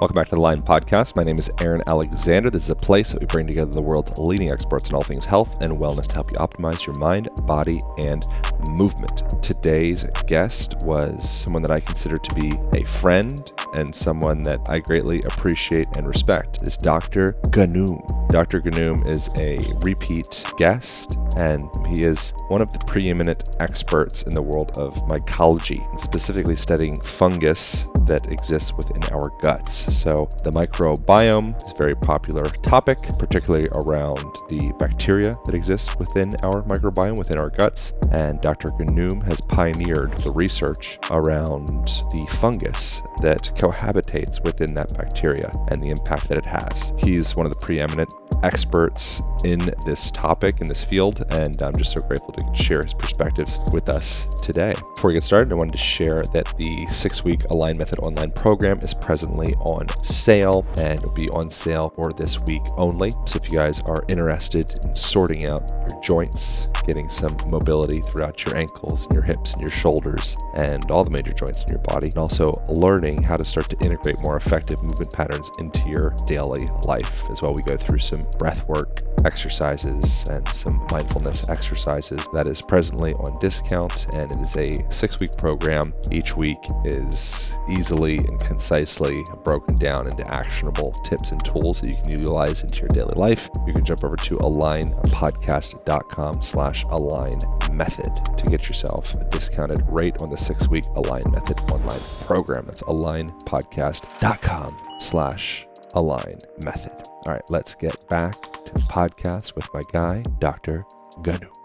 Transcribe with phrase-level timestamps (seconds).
[0.00, 1.14] Welcome back to the Align Podcast.
[1.14, 2.48] My name is Aaron Alexander.
[2.48, 5.26] This is a place that we bring together the world's leading experts in all things
[5.26, 8.26] health and wellness to help you optimize your mind, body, and
[8.70, 9.24] movement.
[9.42, 13.38] Today's guest was someone that I consider to be a friend
[13.74, 16.66] and someone that I greatly appreciate and respect.
[16.66, 17.34] Is Dr.
[17.50, 18.00] Ghannoum.
[18.30, 18.62] Dr.
[18.62, 24.40] Ghannoum is a repeat guest and he is one of the preeminent experts in the
[24.40, 29.72] world of mycology, specifically studying fungus that exists within our guts.
[29.72, 34.18] So, the microbiome is a very popular topic, particularly around
[34.48, 37.94] the bacteria that exist within our microbiome, within our guts.
[38.10, 38.68] And Dr.
[38.70, 41.78] Ghannoum has pioneered the research around
[42.10, 46.92] the fungus that cohabitates within that bacteria and the impact that it has.
[46.98, 51.92] He's one of the preeminent experts in this topic, in this field, and I'm just
[51.92, 54.74] so grateful to share his perspectives with us today.
[54.94, 58.30] Before we get started, I wanted to share that the six week Align Method online
[58.32, 63.12] program is presently on sale and will be on sale for this week only.
[63.26, 68.44] So if you guys are interested in sorting out your joints, getting some mobility throughout
[68.44, 71.82] your ankles and your hips and your shoulders and all the major joints in your
[71.82, 76.14] body, and also learning how to start to integrate more effective movement patterns into your
[76.26, 77.54] daily life as well.
[77.54, 83.38] We go through some breath work exercises and some mindfulness exercises that is presently on
[83.38, 89.76] discount and it is a six week program each week is easily and concisely broken
[89.76, 93.72] down into actionable tips and tools that you can utilize into your daily life you
[93.72, 97.38] can jump over to alignpodcast.com slash align
[97.72, 102.64] method to get yourself a discounted rate on the six week align method online program
[102.66, 109.82] that's alignpodcast.com slash align method all right, let's get back to the podcast with my
[109.92, 110.86] guy, Dr.
[111.22, 111.59] Ghannoum.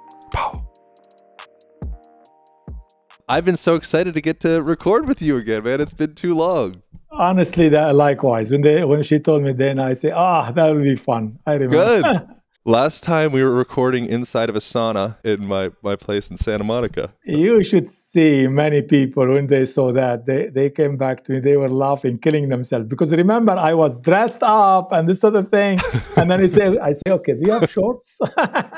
[3.28, 5.82] I've been so excited to get to record with you again, man.
[5.82, 6.84] It's been too long.
[7.12, 8.52] Honestly, that likewise.
[8.52, 11.40] When they when she told me then I say, ah, oh, that will be fun.
[11.48, 12.02] I remember.
[12.02, 12.28] Good.
[12.68, 16.64] Last time we were recording inside of a sauna in my, my place in Santa
[16.64, 17.14] Monica.
[17.24, 20.26] You should see many people when they saw that.
[20.26, 22.88] They, they came back to me, they were laughing, killing themselves.
[22.88, 25.80] Because remember, I was dressed up and this sort of thing.
[26.18, 28.18] And then I say, I say, okay, do you have shorts?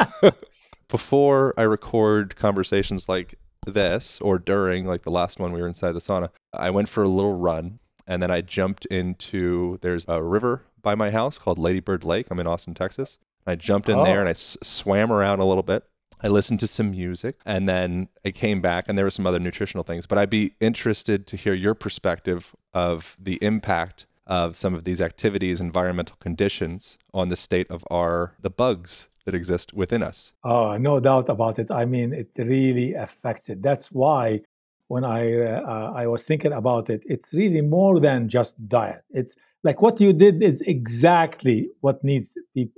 [0.89, 3.35] Before I record conversations like
[3.72, 7.03] this or during, like the last one we were inside the sauna, I went for
[7.03, 11.57] a little run and then I jumped into, there's a river by my house called
[11.57, 12.27] Lady Bird Lake.
[12.31, 13.17] I'm in Austin, Texas
[13.47, 14.03] I jumped in oh.
[14.03, 15.83] there and I s- swam around a little bit.
[16.22, 19.39] I listened to some music and then I came back and there were some other
[19.39, 20.06] nutritional things.
[20.06, 25.01] But I'd be interested to hear your perspective of the impact of some of these
[25.01, 30.33] activities, environmental conditions on the state of our the bugs that exist within us.
[30.45, 31.69] Oh, no doubt about it.
[31.69, 33.61] I mean, it really affects it.
[33.61, 34.41] That's why
[34.88, 39.03] when I uh, I was thinking about it, it's really more than just diet.
[39.11, 42.31] It's like what you did is exactly what needs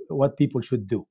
[0.08, 1.06] what people should do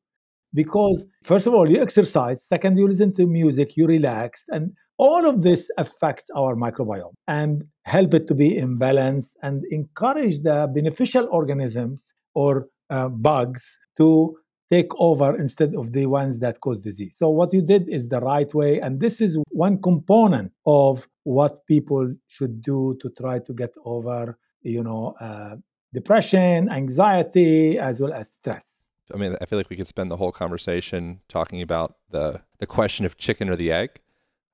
[0.54, 5.30] because first of all you exercise second you listen to music you relax and all
[5.30, 10.68] of this affects our microbiome and help it to be in balance and encourage the
[10.74, 14.36] beneficial organisms or uh, bugs to
[14.72, 18.20] take over instead of the ones that cause disease so what you did is the
[18.20, 23.54] right way and this is one component of what people should do to try to
[23.54, 25.56] get over you know, uh,
[25.94, 28.84] depression, anxiety, as well as stress.
[29.14, 32.68] I mean, I feel like we could spend the whole conversation talking about the the
[32.68, 34.02] question of chicken or the egg.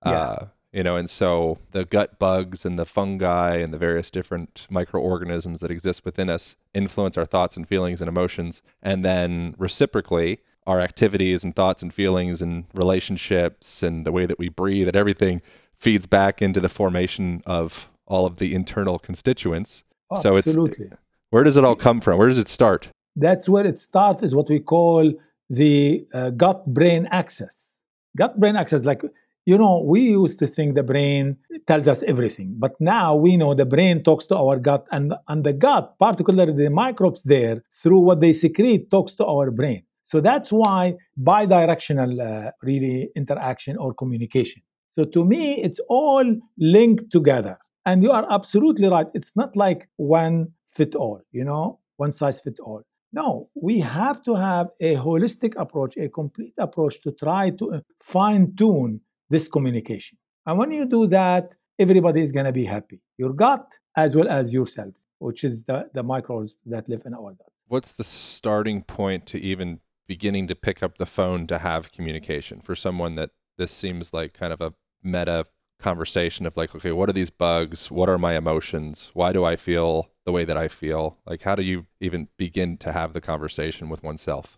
[0.06, 0.12] Yeah.
[0.12, 4.68] Uh, you know, and so the gut bugs and the fungi and the various different
[4.70, 8.62] microorganisms that exist within us influence our thoughts and feelings and emotions.
[8.84, 14.38] And then reciprocally, our activities and thoughts and feelings and relationships and the way that
[14.38, 15.42] we breathe and everything
[15.76, 20.86] feeds back into the formation of all of the internal constituents Oh, so absolutely.
[20.88, 20.96] it's
[21.32, 22.18] where does it all come from?
[22.20, 22.90] Where does it start?
[23.16, 24.24] That's where it starts.
[24.24, 25.14] Is what we call
[25.50, 27.72] the uh, gut-brain axis.
[28.16, 29.02] Gut-brain axis, like
[29.46, 33.54] you know, we used to think the brain tells us everything, but now we know
[33.54, 38.00] the brain talks to our gut, and and the gut, particularly the microbes there, through
[38.00, 39.84] what they secrete, talks to our brain.
[40.04, 44.62] So that's why bidirectional uh, really interaction or communication.
[44.92, 46.26] So to me, it's all
[46.58, 47.58] linked together.
[47.86, 49.08] And you are absolutely right.
[49.14, 52.84] It's not like one fit all, you know, one size fits all.
[53.14, 57.80] No, we have to have a holistic approach, a complete approach to try to uh,
[58.02, 60.18] fine tune this communication.
[60.46, 64.28] And when you do that, everybody is going to be happy your gut as well
[64.30, 67.50] as yourself, which is the, the microbes that live in our gut.
[67.68, 72.62] What's the starting point to even beginning to pick up the phone to have communication
[72.62, 75.46] for someone that this seems like kind of a meta
[75.80, 77.90] conversation of like, okay, what are these bugs?
[77.92, 79.12] What are my emotions?
[79.14, 81.18] Why do I feel the way that I feel?
[81.26, 84.58] Like, how do you even begin to have the conversation with oneself?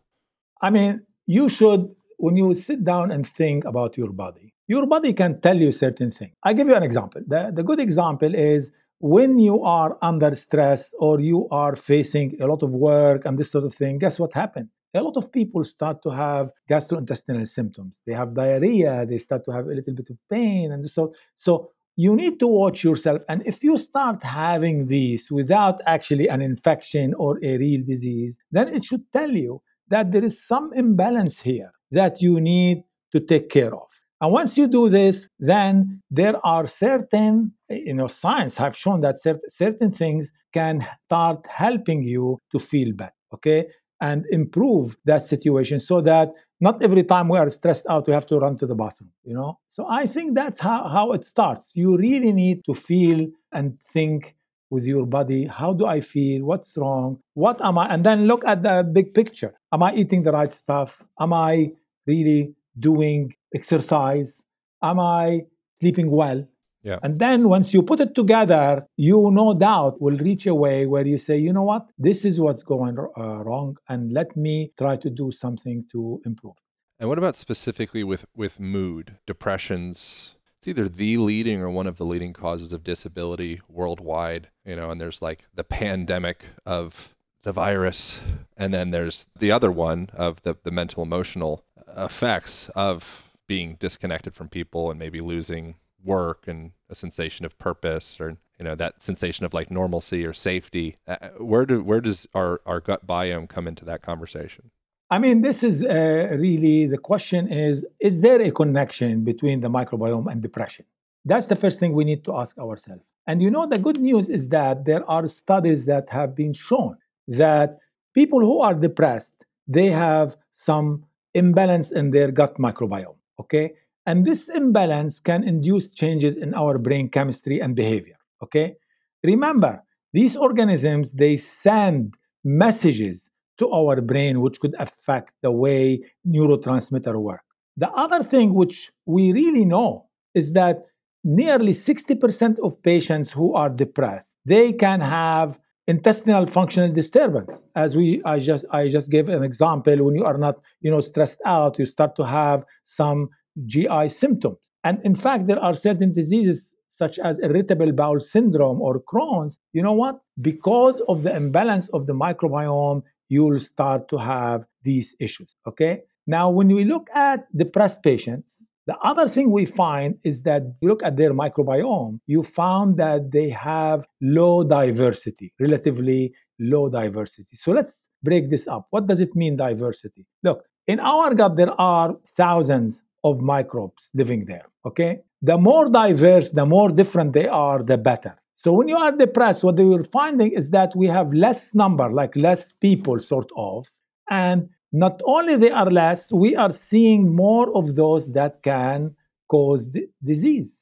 [0.61, 5.13] I mean, you should, when you sit down and think about your body, your body
[5.13, 6.33] can tell you certain things.
[6.43, 7.21] I give you an example.
[7.25, 12.47] The, the good example is when you are under stress or you are facing a
[12.47, 14.69] lot of work and this sort of thing, guess what happened?
[14.93, 18.01] A lot of people start to have gastrointestinal symptoms.
[18.07, 21.71] They have diarrhea, they start to have a little bit of pain, and so so
[21.95, 23.21] you need to watch yourself.
[23.29, 28.69] And if you start having these without actually an infection or a real disease, then
[28.69, 33.49] it should tell you that there is some imbalance here that you need to take
[33.49, 33.87] care of.
[34.19, 39.17] And once you do this, then there are certain, you know, science have shown that
[39.47, 43.67] certain things can start helping you to feel better, okay,
[44.01, 46.29] and improve that situation so that
[46.59, 49.35] not every time we are stressed out, we have to run to the bathroom, you
[49.35, 49.59] know?
[49.67, 51.73] So I think that's how, how it starts.
[51.75, 54.35] You really need to feel and think
[54.69, 58.43] with your body how do i feel what's wrong what am i and then look
[58.45, 61.71] at the big picture am i eating the right stuff am i
[62.05, 64.41] really doing exercise?
[64.81, 65.41] Am I
[65.79, 66.47] sleeping well?
[66.83, 66.99] Yeah.
[67.03, 71.05] And then once you put it together, you no doubt will reach a way where
[71.05, 74.95] you say, you know what, this is what's going uh, wrong, and let me try
[74.95, 76.53] to do something to improve.
[76.99, 80.36] And what about specifically with with mood, depressions?
[80.67, 84.49] It's either the leading or one of the leading causes of disability worldwide.
[84.65, 88.21] You know, and there's like the pandemic of the virus,
[88.57, 91.63] and then there's the other one of the the mental emotional
[91.95, 98.19] effects of being disconnected from people and maybe losing work and a sensation of purpose
[98.19, 102.27] or you know that sensation of like normalcy or safety uh, where do where does
[102.33, 104.69] our our gut biome come into that conversation
[105.09, 109.69] i mean this is uh, really the question is is there a connection between the
[109.69, 110.85] microbiome and depression?
[111.25, 113.03] That's the first thing we need to ask ourselves.
[113.25, 116.97] And you know the good news is that there are studies that have been shown
[117.27, 117.77] that
[118.13, 123.73] people who are depressed they have some imbalance in their gut microbiome okay?
[124.05, 128.75] And this imbalance can induce changes in our brain chemistry and behavior okay?
[129.23, 129.83] Remember
[130.13, 137.41] these organisms they send messages to our brain which could affect the way neurotransmitter work.
[137.75, 140.85] The other thing which we really know is that
[141.23, 147.65] nearly 60% of patients who are depressed they can have intestinal functional disturbance.
[147.75, 150.99] As we i just i just gave an example when you are not you know
[150.99, 153.29] stressed out you start to have some
[153.65, 154.71] gi symptoms.
[154.83, 159.59] And in fact there are certain diseases such as irritable bowel syndrome or crohn's.
[159.73, 160.19] You know what?
[160.41, 166.01] Because of the imbalance of the microbiome you will start to have these issues okay
[166.25, 170.87] now when we look at depressed patients the other thing we find is that you
[170.87, 177.57] look at their microbiome, you found that they have low diversity, relatively low diversity.
[177.57, 178.87] So let's break this up.
[178.89, 180.25] What does it mean, diversity?
[180.41, 185.19] Look, in our gut, there are thousands of microbes living there, okay?
[185.41, 188.37] The more diverse, the more different they are, the better.
[188.59, 192.35] So when you are depressed, what we're finding is that we have less number, like
[192.35, 193.85] less people, sort of,
[194.31, 199.15] and not only they are less, we are seeing more of those that can
[199.47, 199.91] cause
[200.23, 200.75] disease.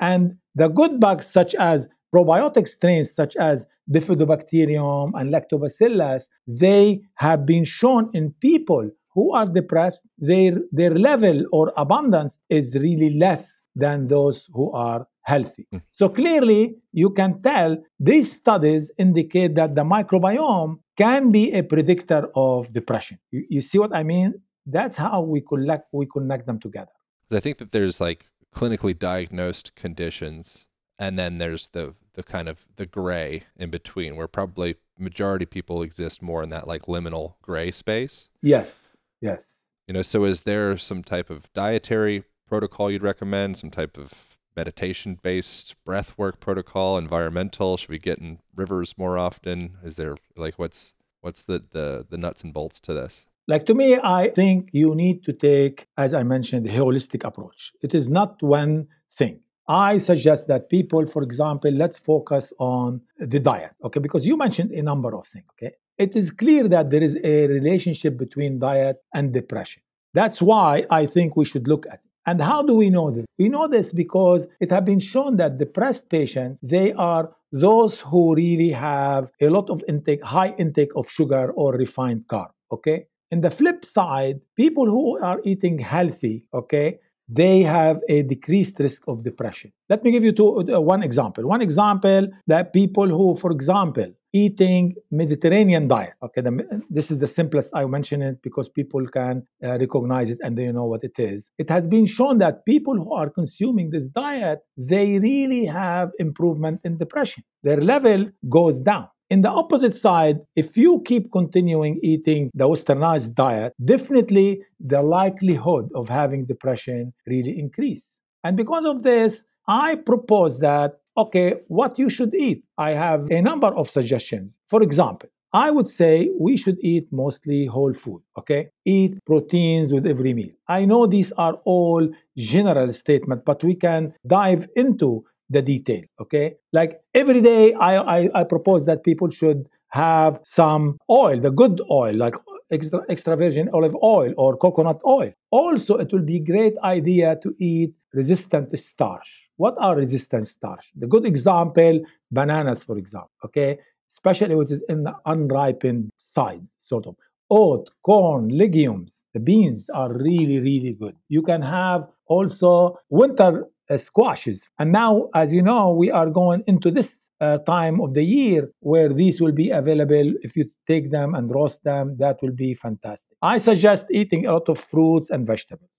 [0.00, 7.46] And the good bugs, such as probiotic strains such as bifidobacterium and lactobacillus, they have
[7.46, 13.59] been shown in people who are depressed, their, their level or abundance is really less
[13.74, 15.66] than those who are healthy.
[15.72, 15.82] Mm.
[15.90, 22.28] So clearly, you can tell these studies indicate that the microbiome can be a predictor
[22.34, 23.18] of depression.
[23.30, 24.34] You, you see what I mean?
[24.66, 26.92] That's how we connect we connect them together.
[27.32, 30.66] I think that there's like clinically diagnosed conditions,
[30.98, 35.82] and then there's the the kind of the gray in between, where probably majority people
[35.82, 38.28] exist more in that like liminal gray space.
[38.42, 38.96] Yes.
[39.20, 39.64] Yes.
[39.86, 43.56] You know, so is there some type of dietary protocol you'd recommend?
[43.56, 47.76] Some type of meditation based breath work protocol environmental?
[47.76, 49.56] Should we get in rivers more often?
[49.82, 53.26] Is there like what's what's the the, the nuts and bolts to this?
[53.52, 53.88] Like to me
[54.20, 57.72] i think you need to take as i mentioned a holistic approach.
[57.86, 58.88] It is not one
[59.20, 59.40] thing.
[59.68, 63.00] I suggest that people for example let's focus on
[63.32, 64.00] the diet okay?
[64.00, 65.72] Because you mentioned a number of things okay?
[66.04, 69.82] It is clear that there is a relationship between diet and depression.
[70.12, 73.26] That's why i think we should look at and how do we know this?
[73.38, 78.36] We know this because it has been shown that depressed patients, they are those who
[78.36, 82.50] really have a lot of intake, high intake of sugar or refined carb.
[82.70, 83.08] Okay.
[83.32, 87.00] In the flip side, people who are eating healthy, okay,
[87.32, 89.72] they have a decreased risk of depression.
[89.88, 91.46] Let me give you two, uh, one example.
[91.46, 96.14] One example that people who, for example, eating Mediterranean diet.
[96.22, 97.70] Okay, the, this is the simplest.
[97.74, 101.50] I mention it because people can uh, recognize it and they know what it is.
[101.58, 106.80] It has been shown that people who are consuming this diet, they really have improvement
[106.84, 107.44] in depression.
[107.62, 109.08] Their level goes down.
[109.30, 115.88] In the opposite side, if you keep continuing eating the westernized diet, definitely the likelihood
[115.94, 118.18] of having depression really increase.
[118.42, 122.64] And because of this, I propose that okay, what you should eat.
[122.78, 124.58] I have a number of suggestions.
[124.68, 128.70] For example, I would say we should eat mostly whole food, okay?
[128.84, 130.52] Eat proteins with every meal.
[130.68, 136.54] I know these are all general statements, but we can dive into the details, okay?
[136.72, 141.80] Like every day, I, I, I propose that people should have some oil, the good
[141.90, 142.34] oil, like
[142.70, 145.32] extra, extra virgin olive oil or coconut oil.
[145.50, 149.50] Also, it will be great idea to eat resistant starch.
[149.56, 150.90] What are resistant starch?
[150.96, 153.78] The good example, bananas, for example, okay?
[154.12, 157.16] Especially which is in the unripened side, sort of.
[157.52, 161.16] Oat, corn, legumes, the beans are really, really good.
[161.28, 163.64] You can have also winter
[163.98, 164.68] squashes.
[164.78, 168.70] And now, as you know, we are going into this uh, time of the year
[168.80, 170.32] where these will be available.
[170.42, 173.36] If you take them and roast them, that will be fantastic.
[173.42, 175.90] I suggest eating a lot of fruits and vegetables.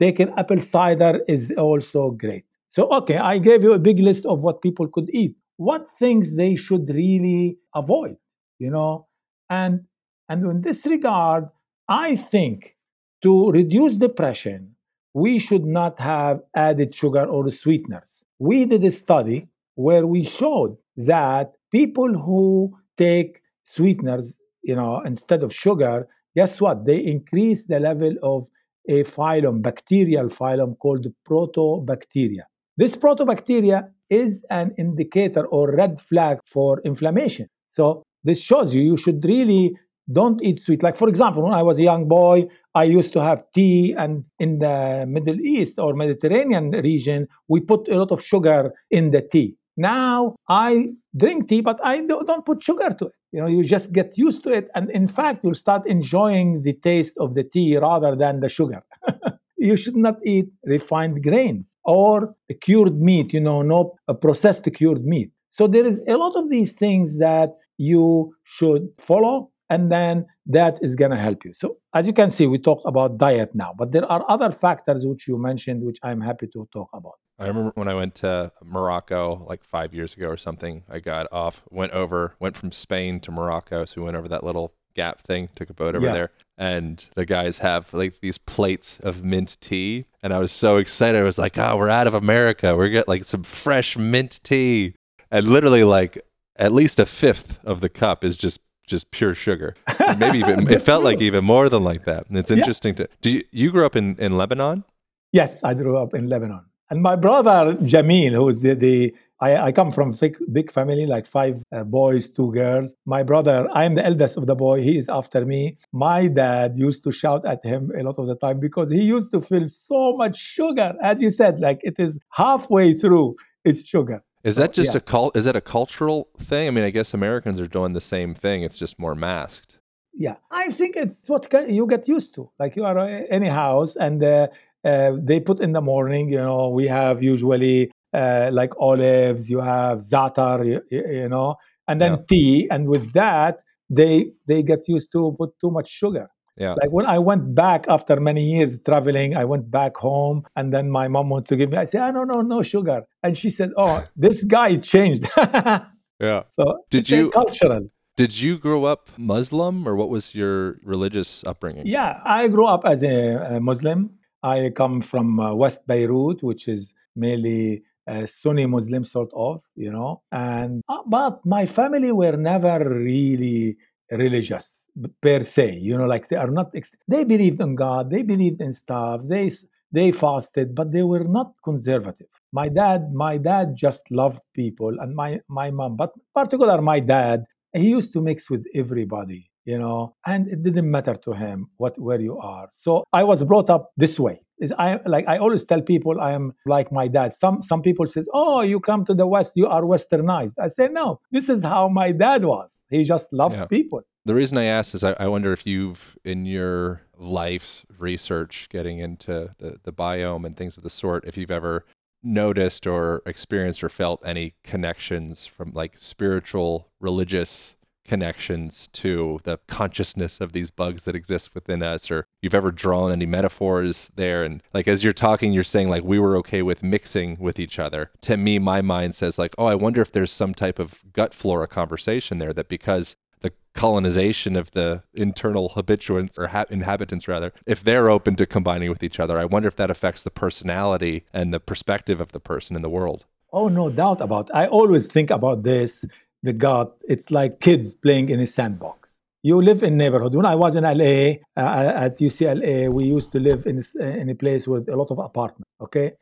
[0.00, 2.44] Taking apple cider is also great.
[2.70, 5.36] So, okay, I gave you a big list of what people could eat.
[5.56, 8.16] What things they should really avoid,
[8.58, 9.06] you know?
[9.48, 9.80] And
[10.28, 11.48] and in this regard,
[11.88, 12.76] I think
[13.22, 14.76] to reduce depression,
[15.14, 18.24] we should not have added sugar or sweeteners.
[18.38, 25.42] We did a study where we showed that people who take sweeteners, you know, instead
[25.42, 26.86] of sugar, guess what?
[26.86, 28.48] They increase the level of
[28.88, 32.42] a phylum, bacterial phylum called proteobacteria.
[32.76, 37.48] This proteobacteria is an indicator or red flag for inflammation.
[37.68, 39.76] So this shows you you should really
[40.12, 40.82] don't eat sweet.
[40.82, 44.24] Like for example, when I was a young boy, I used to have tea, and
[44.38, 49.22] in the Middle East or Mediterranean region, we put a lot of sugar in the
[49.22, 49.56] tea.
[49.76, 53.12] Now I drink tea, but I don't put sugar to it.
[53.32, 56.74] You know, you just get used to it, and in fact, you'll start enjoying the
[56.74, 58.82] taste of the tea rather than the sugar.
[59.56, 63.32] you should not eat refined grains or cured meat.
[63.32, 65.30] You know, no processed cured meat.
[65.50, 70.78] So there is a lot of these things that you should follow and then that
[70.82, 71.54] is going to help you.
[71.54, 75.06] So, as you can see, we talked about diet now, but there are other factors
[75.06, 77.14] which you mentioned, which I'm happy to talk about.
[77.38, 81.26] I remember when I went to Morocco like five years ago or something, I got
[81.32, 83.86] off, went over, went from Spain to Morocco.
[83.86, 86.12] So we went over that little gap thing, took a boat over yeah.
[86.12, 86.30] there.
[86.58, 90.04] And the guys have like these plates of mint tea.
[90.22, 91.18] And I was so excited.
[91.18, 92.76] I was like, oh, we're out of America.
[92.76, 94.94] We're getting like some fresh mint tea.
[95.30, 96.20] And literally, like,
[96.56, 99.74] at least a fifth of the cup is just just pure sugar.
[100.18, 102.28] Maybe even it felt like even more than like that.
[102.28, 103.06] And it's interesting yeah.
[103.06, 103.08] to.
[103.22, 104.84] Do you, you grew up in in Lebanon?
[105.32, 109.72] Yes, I grew up in Lebanon, and my brother Jamil, who's the, the I, I,
[109.72, 112.94] come from big big family, like five uh, boys, two girls.
[113.06, 114.82] My brother, I am the eldest of the boy.
[114.82, 115.78] He is after me.
[115.92, 119.30] My dad used to shout at him a lot of the time because he used
[119.30, 120.94] to feel so much sugar.
[121.02, 124.22] As you said, like it is halfway through, it's sugar.
[124.42, 124.98] Is so, that just yeah.
[124.98, 125.36] a cult?
[125.36, 126.68] Is that a cultural thing?
[126.68, 128.62] I mean, I guess Americans are doing the same thing.
[128.62, 129.78] It's just more masked.
[130.12, 132.50] Yeah, I think it's what you get used to.
[132.58, 134.48] Like you are uh, any house, and uh,
[134.84, 136.30] uh, they put in the morning.
[136.32, 139.50] You know, we have usually uh, like olives.
[139.50, 140.66] You have zatar.
[140.66, 141.56] You, you know,
[141.86, 142.24] and then yeah.
[142.28, 142.68] tea.
[142.70, 146.28] And with that, they they get used to put too much sugar.
[146.60, 146.74] Yeah.
[146.74, 150.90] Like when I went back after many years traveling, I went back home and then
[150.90, 153.06] my mom wanted to give me, I said, I oh, no, no, no sugar.
[153.22, 155.26] And she said, oh, this guy changed.
[155.38, 156.42] yeah.
[156.46, 157.88] So did you cultural.
[158.18, 161.86] Did you grow up Muslim or what was your religious upbringing?
[161.86, 164.10] Yeah, I grew up as a, a Muslim.
[164.42, 169.90] I come from uh, West Beirut, which is mainly a Sunni Muslim sort of, you
[169.90, 170.20] know.
[170.30, 173.78] And uh, but my family were never really
[174.10, 174.79] religious
[175.20, 176.72] per se you know like they are not
[177.08, 179.50] they believed in god they believed in stuff they
[179.92, 182.28] they fasted but they were not conservative.
[182.52, 187.44] My dad my dad just loved people and my my mom but particular my dad
[187.72, 191.98] he used to mix with everybody you know and it didn't matter to him what
[191.98, 195.64] where you are so i was brought up this way is I like I always
[195.64, 197.34] tell people I am like my dad.
[197.34, 200.88] Some some people say, "Oh, you come to the West, you are westernized." I say,
[200.90, 202.80] "No, this is how my dad was.
[202.90, 203.64] He just loved yeah.
[203.64, 208.68] people." The reason I ask is I, I, wonder if you've, in your life's research,
[208.68, 211.86] getting into the, the biome and things of the sort, if you've ever
[212.22, 217.76] noticed or experienced or felt any connections from like spiritual, religious
[218.10, 223.12] connections to the consciousness of these bugs that exist within us or you've ever drawn
[223.12, 226.82] any metaphors there and like as you're talking you're saying like we were okay with
[226.82, 230.32] mixing with each other to me my mind says like oh i wonder if there's
[230.32, 236.36] some type of gut flora conversation there that because the colonization of the internal habituants
[236.36, 239.76] or ha- inhabitants rather if they're open to combining with each other i wonder if
[239.76, 243.88] that affects the personality and the perspective of the person in the world oh no
[243.88, 244.56] doubt about it.
[244.56, 246.04] i always think about this
[246.42, 250.54] the gut it's like kids playing in a sandbox you live in neighborhood when i
[250.54, 254.88] was in la uh, at ucla we used to live in, in a place with
[254.88, 256.12] a lot of apartments okay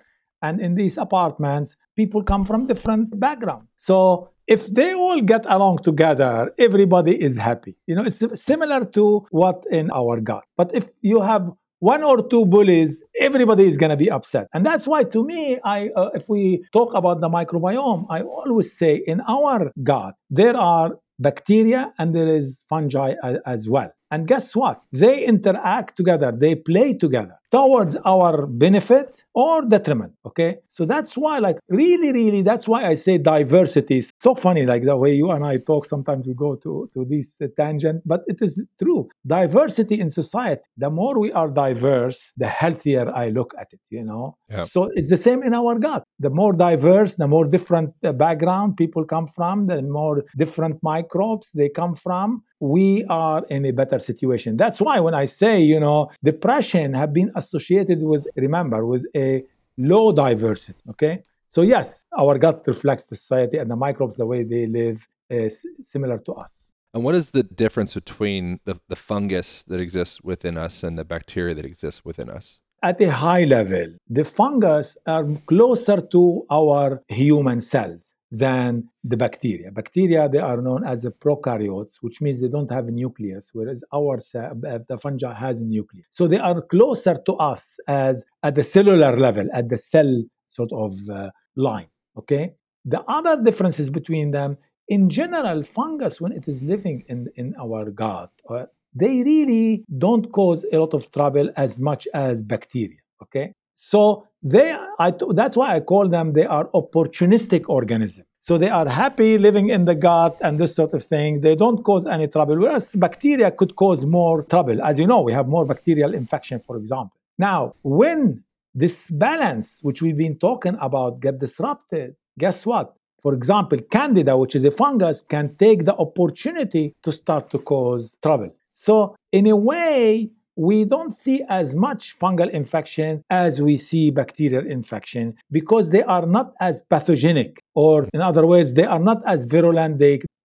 [0.43, 5.77] and in these apartments people come from different backgrounds so if they all get along
[5.79, 7.77] together, everybody is happy.
[7.87, 10.45] You know, it's similar to what in our gut.
[10.57, 14.49] But if you have one or two bullies, everybody is going to be upset.
[14.53, 18.77] And that's why, to me, I, uh, if we talk about the microbiome, I always
[18.77, 23.15] say in our gut, there are bacteria and there is fungi
[23.47, 23.93] as well.
[24.11, 24.81] And guess what?
[24.93, 30.13] They interact together, they play together towards our benefit or detriment.
[30.27, 30.57] Okay.
[30.69, 34.67] So that's why, like, really, really, that's why I say diversity is so funny.
[34.67, 38.23] Like the way you and I talk, sometimes we go to, to this tangent, but
[38.27, 39.09] it is true.
[39.27, 44.05] Diversity in society, the more we are diverse, the healthier I look at it, you
[44.05, 44.37] know?
[44.51, 44.63] Yeah.
[44.63, 46.05] So it's the same in our gut.
[46.19, 51.51] The more diverse, the more different uh, background people come from, the more different microbes
[51.55, 54.57] they come from, we are in a better situation.
[54.57, 59.45] That's why when I say, you know, depression have been associated with, remember, with a
[59.93, 60.81] low diversity.
[60.93, 61.15] Okay.
[61.55, 64.99] So, yes, our gut reflects the society and the microbes, the way they live,
[65.31, 66.53] uh, is similar to us.
[66.95, 71.05] And what is the difference between the, the fungus that exists within us and the
[71.05, 72.61] bacteria that exists within us?
[72.83, 79.71] At a high level, the fungus are closer to our human cells than the bacteria.
[79.71, 83.83] Bacteria, they are known as the prokaryotes, which means they don't have a nucleus, whereas
[83.93, 86.07] our uh, the fungi has a nucleus.
[86.11, 90.73] So they are closer to us as at the cellular level, at the cell sort
[90.73, 91.89] of uh, line.
[92.17, 92.55] Okay.
[92.85, 97.91] The other differences between them, in general, fungus when it is living in in our
[97.91, 102.99] gut, uh, they really don't cause a lot of trouble as much as bacteria.
[103.23, 103.55] Okay.
[103.79, 108.27] So they, I, that's why I call them, they are opportunistic organisms.
[108.41, 111.43] So they are happy living in the gut and this sort of thing.
[111.43, 112.59] They don't cause any trouble.
[112.59, 114.83] Whereas bacteria could cause more trouble.
[114.83, 117.17] As you know, we have more bacterial infection, for example.
[117.39, 118.43] Now, when
[118.75, 122.95] this balance, which we've been talking about, get disrupted, guess what?
[123.23, 128.17] For example, candida, which is a fungus, can take the opportunity to start to cause
[128.23, 128.55] trouble.
[128.73, 134.67] So, in a way, we don't see as much fungal infection as we see bacterial
[134.67, 139.45] infection because they are not as pathogenic, or in other words, they are not as
[139.45, 140.03] virulent.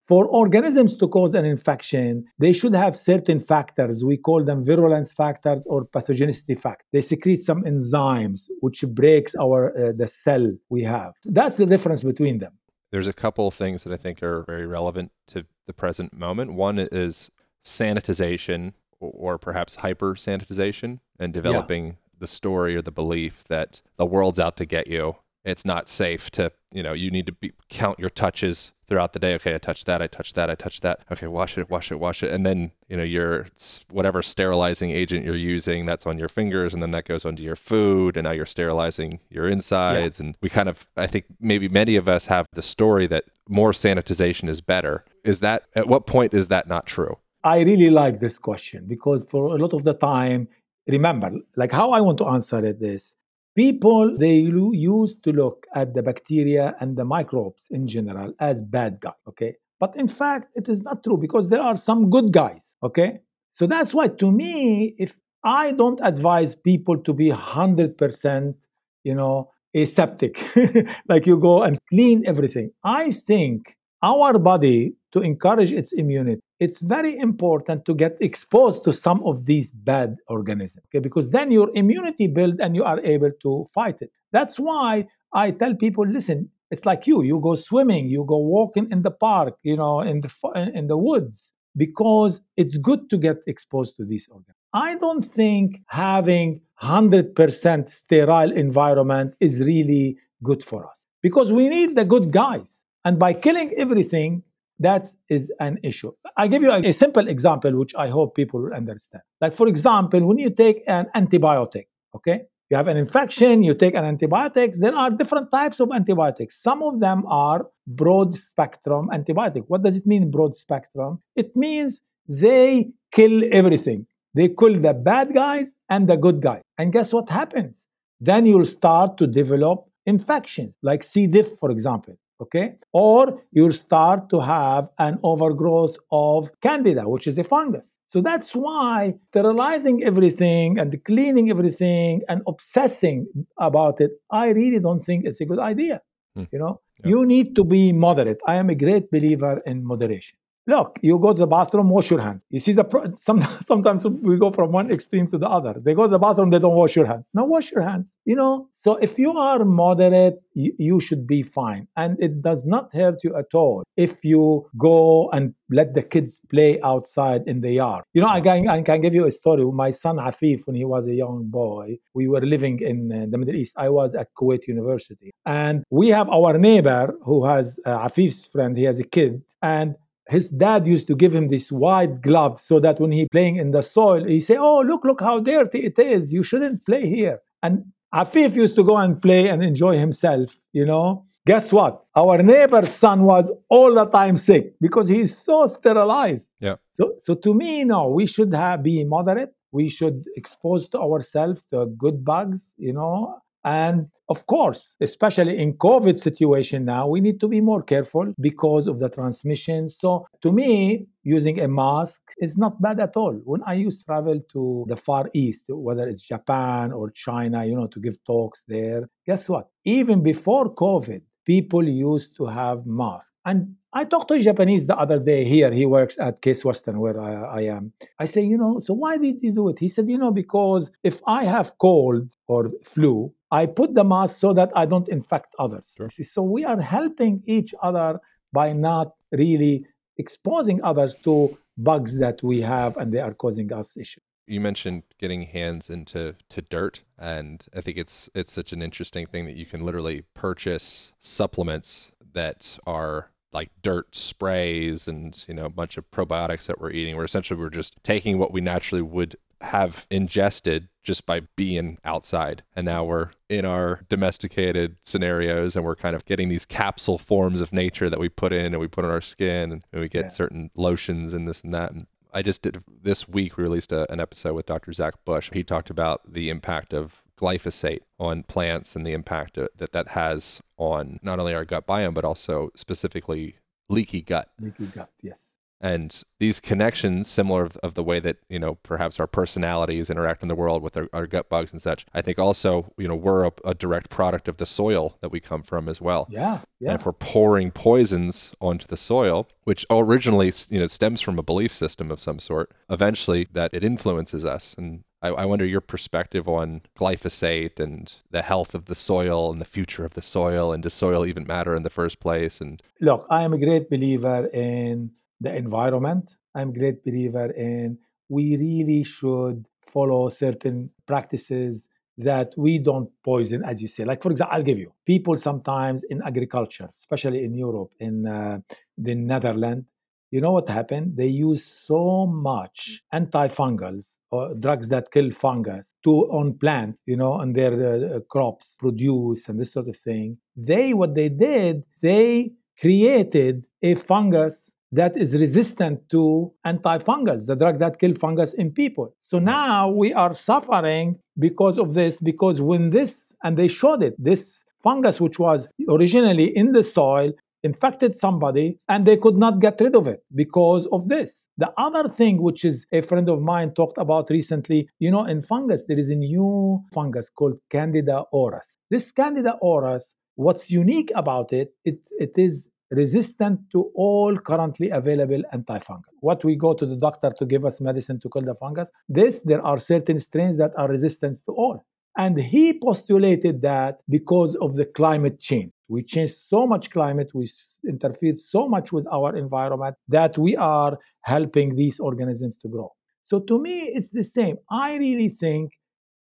[0.07, 4.03] For organisms to cause an infection, they should have certain factors.
[4.05, 6.85] We call them virulence factors or pathogenicity factors.
[6.91, 11.13] They secrete some enzymes which breaks our uh, the cell we have.
[11.23, 12.53] That's the difference between them.
[12.91, 16.53] There's a couple of things that I think are very relevant to the present moment.
[16.53, 17.31] One is
[17.65, 18.73] sanitization
[19.13, 21.93] or perhaps hyper sanitization and developing yeah.
[22.19, 25.17] the story or the belief that the world's out to get you.
[25.45, 29.19] It's not safe to, you know, you need to be, count your touches throughout the
[29.19, 29.33] day.
[29.33, 31.01] Okay, I touched that, I touched that, I touched that.
[31.11, 32.31] Okay, wash it, wash it, wash it.
[32.31, 33.47] And then, you know, your
[33.91, 37.57] whatever sterilizing agent you're using, that's on your fingers, and then that goes onto your
[37.57, 40.17] food, and now you're sterilizing your insides.
[40.17, 40.27] Yeah.
[40.27, 43.73] And we kind of, I think maybe many of us have the story that more
[43.73, 45.03] sanitization is better.
[45.25, 47.17] Is that, at what point is that not true?
[47.43, 50.47] I really like this question because for a lot of the time,
[50.87, 53.15] remember, like how I want to answer it is
[53.55, 58.99] people they used to look at the bacteria and the microbes in general as bad
[59.01, 59.55] guys, okay?
[59.79, 63.19] But in fact, it is not true because there are some good guys, okay?
[63.49, 68.55] So that's why to me, if I don't advise people to be 100%,
[69.03, 70.55] you know, aseptic,
[71.09, 72.71] like you go and clean everything.
[72.83, 78.91] I think our body to encourage its immunity it's very important to get exposed to
[78.93, 81.01] some of these bad organisms okay?
[81.07, 84.11] because then your immunity build and you are able to fight it.
[84.31, 86.39] That's why i tell people listen
[86.73, 87.17] it's like you.
[87.21, 90.31] You go swimming you go walking in the park you know in the
[90.79, 95.67] in the woods because it's good to get exposed to these organisms i don't think
[95.87, 102.85] having 100% sterile environment is really good for us because we need the good guys.
[103.05, 104.43] And by killing everything
[104.83, 106.11] that is an issue.
[106.37, 109.23] I give you a, a, simple example, which I hope people will understand.
[109.41, 113.93] Like, for example, when you take an antibiotic, okay, You have an infection, you take
[113.93, 114.79] an antibiotics.
[114.79, 116.53] There are different types of antibiotics.
[116.59, 119.65] Some of them are broad spectrum antibiotic.
[119.67, 121.19] What does it mean, broad spectrum?
[121.35, 124.07] It means they kill everything.
[124.33, 126.63] They kill the bad guys and the good guys.
[126.79, 127.85] And guess what happens?
[128.19, 131.27] Then you'll start to develop infections like C.
[131.27, 132.75] diff, for example okay?
[132.91, 137.87] Or you'll start to have an overgrowth of candida, which is a fungus.
[138.05, 143.27] So that's why sterilizing everything and cleaning everything and obsessing
[143.57, 146.01] about it, I really don't think it's a good idea.
[146.37, 146.47] Mm.
[146.51, 147.09] You know, yeah.
[147.11, 148.39] you need to be moderate.
[148.47, 150.37] I am a great believer in moderation.
[150.65, 152.45] Look, you go to the bathroom, wash your hands.
[152.49, 152.85] You see, the
[153.21, 155.75] sometimes, sometimes we go from one extreme to the other.
[155.77, 157.29] They go to the bathroom, they don't wash your hands.
[157.33, 158.17] Now wash your hands.
[158.23, 162.65] You know, so if you are moderate, you, you should be fine, and it does
[162.65, 167.61] not hurt you at all if you go and let the kids play outside in
[167.61, 168.03] the yard.
[168.13, 169.65] You know, I can, I can give you a story.
[169.65, 173.37] My son Afif, when he was a young boy, we were living in uh, the
[173.37, 173.73] Middle East.
[173.75, 178.77] I was at Kuwait University, and we have our neighbor who has uh, Afif's friend.
[178.77, 179.95] He has a kid, and
[180.29, 183.71] his dad used to give him this white glove so that when he playing in
[183.71, 186.33] the soil, he say, "Oh, look, look how dirty it is.
[186.33, 190.57] You shouldn't play here." And Afif used to go and play and enjoy himself.
[190.71, 192.05] You know, guess what?
[192.15, 196.47] Our neighbor's son was all the time sick because he's so sterilized.
[196.59, 196.75] Yeah.
[196.91, 199.53] So, so to me, no, we should have be moderate.
[199.71, 202.73] We should expose to ourselves to good bugs.
[202.77, 207.83] You know, and of course, especially in COVID situation now, we need to be more
[207.83, 209.89] careful because of the transmission.
[209.89, 213.33] So to me, using a mask is not bad at all.
[213.43, 217.75] When I used to travel to the Far East, whether it's Japan or China, you
[217.75, 219.67] know, to give talks there, guess what?
[219.83, 223.31] Even before COVID, people used to have masks.
[223.45, 225.71] And I talked to a Japanese the other day here.
[225.71, 227.93] He works at Case Western, where I, I, am.
[228.19, 229.79] I say, you know, so why did you do it?
[229.79, 234.39] He said, you know, because if I have cold or flu, I put the mask
[234.39, 235.93] so that I don't infect others.
[235.95, 236.09] Sure.
[236.09, 238.19] So we are helping each other
[238.51, 239.85] by not really
[240.17, 245.03] exposing others to bugs that we have and they are causing us issues you mentioned
[245.17, 249.55] getting hands into to dirt and i think it's it's such an interesting thing that
[249.55, 255.97] you can literally purchase supplements that are like dirt sprays and you know a bunch
[255.97, 260.05] of probiotics that we're eating where essentially we're just taking what we naturally would have
[260.09, 262.63] ingested just by being outside.
[262.75, 267.61] And now we're in our domesticated scenarios and we're kind of getting these capsule forms
[267.61, 270.25] of nature that we put in and we put on our skin and we get
[270.25, 270.29] yeah.
[270.29, 271.91] certain lotions and this and that.
[271.91, 274.91] And I just did this week we released a, an episode with Dr.
[274.91, 275.51] Zach Bush.
[275.53, 280.61] He talked about the impact of glyphosate on plants and the impact that that has
[280.77, 283.57] on not only our gut biome but also specifically
[283.89, 284.49] leaky gut.
[284.59, 285.52] Leaky gut, yes
[285.83, 290.41] and these connections similar of, of, the way that you know perhaps our personalities interact
[290.41, 293.15] in the world with our, our gut bugs and such i think also you know
[293.15, 296.27] we're a, a, direct product of the soil that we come from as well.
[296.29, 296.91] Yeah, yeah.
[296.91, 301.43] And if we're pouring poisons onto the soil which originally you know stems from a
[301.43, 304.75] belief system of some sort eventually that it influences us.
[304.77, 309.61] And I, I wonder your perspective on glyphosate and the health of the soil and
[309.61, 312.59] the future of the soil and does soil even matter in the first place?
[312.61, 315.11] And look i am a great believer in
[315.43, 316.25] the environment.
[316.55, 317.97] I'm a great believer in
[318.29, 324.05] we really should follow certain practices that we don't poison, as you say.
[324.05, 328.59] Like, for example, I'll give you people sometimes in agriculture, especially in Europe, in uh,
[328.97, 329.85] the Netherlands,
[330.33, 331.15] you know what happened?
[331.15, 337.33] They use so much antifungals or drugs that kill fungus to on plants, you know,
[337.33, 337.73] on their
[338.15, 340.39] uh, crops produce and this sort of thing.
[340.55, 347.79] They, what they did, they created a fungus that is resistant to antifungals, the drug
[347.79, 349.15] that kill fungus in people.
[349.21, 354.13] So now we are suffering because of this, because when this, and they showed it,
[354.23, 357.31] this fungus, which was originally in the soil,
[357.63, 361.47] infected somebody and they could not get rid of it because of this.
[361.57, 365.41] The other thing, which is a friend of mine talked about recently, you know, in
[365.41, 368.77] fungus, there is a new fungus called Candida auris.
[368.91, 375.41] This Candida auris, what's unique about it, it, it is resistant to all currently available
[375.53, 376.03] antifungal.
[376.19, 379.41] What we go to the doctor to give us medicine to kill the fungus, this,
[379.41, 381.83] there are certain strains that are resistant to all.
[382.17, 385.71] And he postulated that because of the climate change.
[385.87, 387.49] We changed so much climate, we
[387.87, 392.91] interfered so much with our environment that we are helping these organisms to grow.
[393.25, 394.57] So to me, it's the same.
[394.69, 395.71] I really think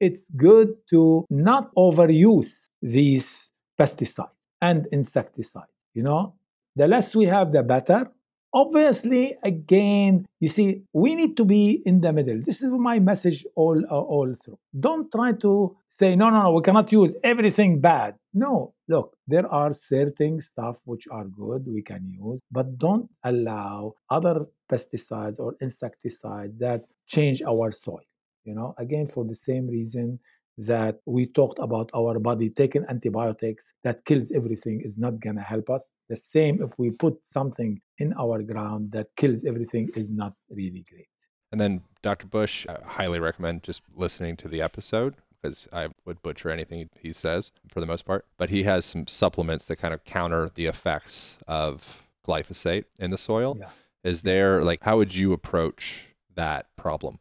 [0.01, 5.67] it's good to not overuse these pesticides and insecticides.
[5.95, 6.35] You know,
[6.81, 8.11] the less we have, the better.
[8.55, 12.41] Obviously, again, you see, we need to be in the middle.
[12.43, 14.59] This is my message all uh, all through.
[14.87, 16.53] Don't try to say no, no, no.
[16.53, 18.15] We cannot use everything bad.
[18.33, 23.93] No, look, there are certain stuff which are good we can use, but don't allow
[24.09, 28.09] other pesticides or insecticides that change our soil.
[28.45, 30.19] You know, again, for the same reason
[30.67, 35.43] that we talked about our body taking antibiotics that kills everything is not going to
[35.43, 35.91] help us.
[36.09, 40.85] The same if we put something in our ground that kills everything is not really
[40.91, 41.09] great.
[41.51, 42.27] And then Dr.
[42.27, 47.13] Bush, I highly recommend just listening to the episode because I would butcher anything he
[47.13, 48.27] says for the most part.
[48.37, 53.19] But he has some supplements that kind of counter the effects of glyphosate in the
[53.19, 53.57] soil.
[53.59, 53.71] Yeah.
[54.05, 57.19] Is there like how would you approach that problem?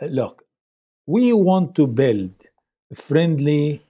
[0.00, 0.44] Uh, look,
[1.06, 2.34] we want to build
[2.94, 3.82] friendly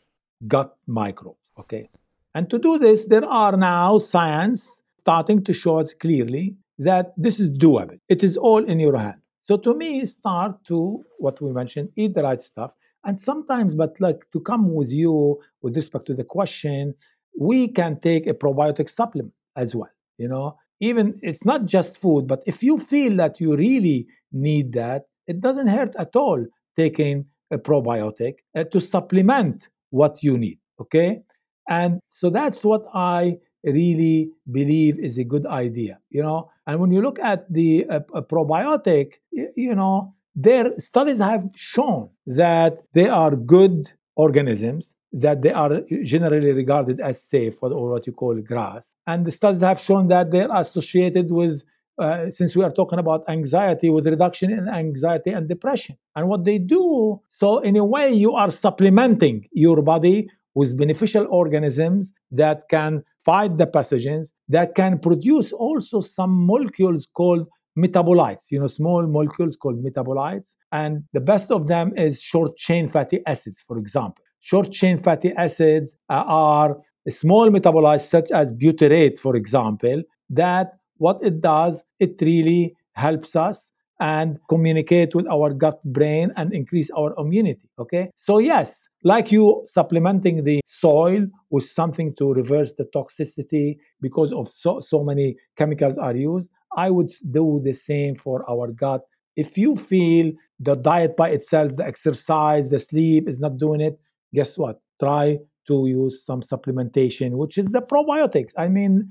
[0.46, 1.52] gut microbes.
[1.58, 1.88] Okay.
[2.34, 7.38] And to do this, there are now science starting to show us clearly that this
[7.38, 7.98] is doable.
[8.08, 9.20] It is all in your hand.
[9.40, 12.72] So to me, start to what we mentioned, eat the right stuff.
[13.04, 16.94] And sometimes, but like to come with you with respect to the question,
[17.38, 19.90] we can take a probiotic supplement as well.
[20.18, 24.72] You know, even it's not just food, but if you feel that you really need
[24.74, 26.44] that, it doesn't hurt at all
[26.76, 30.58] taking a probiotic uh, to supplement what you need.
[30.80, 31.22] Okay.
[31.68, 36.50] And so that's what I really believe is a good idea, you know.
[36.66, 42.82] And when you look at the uh, probiotic, you know, their studies have shown that
[42.92, 48.34] they are good organisms, that they are generally regarded as safe, or what you call
[48.34, 51.62] GRAS And the studies have shown that they're associated with
[51.98, 55.96] uh, since we are talking about anxiety with reduction in anxiety and depression.
[56.16, 61.26] And what they do so in a way you are supplementing your body with beneficial
[61.30, 67.46] organisms that can fight the pathogens that can produce also some molecules called
[67.78, 70.54] metabolites you know small molecules called metabolites.
[70.72, 74.24] And the best of them is short chain fatty acids for example.
[74.40, 76.76] Short chain fatty acids uh, are
[77.08, 83.72] small metabolites such as butyrate for example that what it does, it really helps us
[83.98, 87.68] and communicate with our gut brain and increase our immunity.
[87.78, 88.10] Okay.
[88.16, 94.46] So, yes, like you supplementing the soil with something to reverse the toxicity because of
[94.48, 99.02] so, so many chemicals are used, I would do the same for our gut.
[99.36, 103.98] If you feel the diet by itself, the exercise, the sleep is not doing it,
[104.34, 104.80] guess what?
[105.00, 108.52] Try to use some supplementation, which is the probiotics.
[108.56, 109.10] I mean,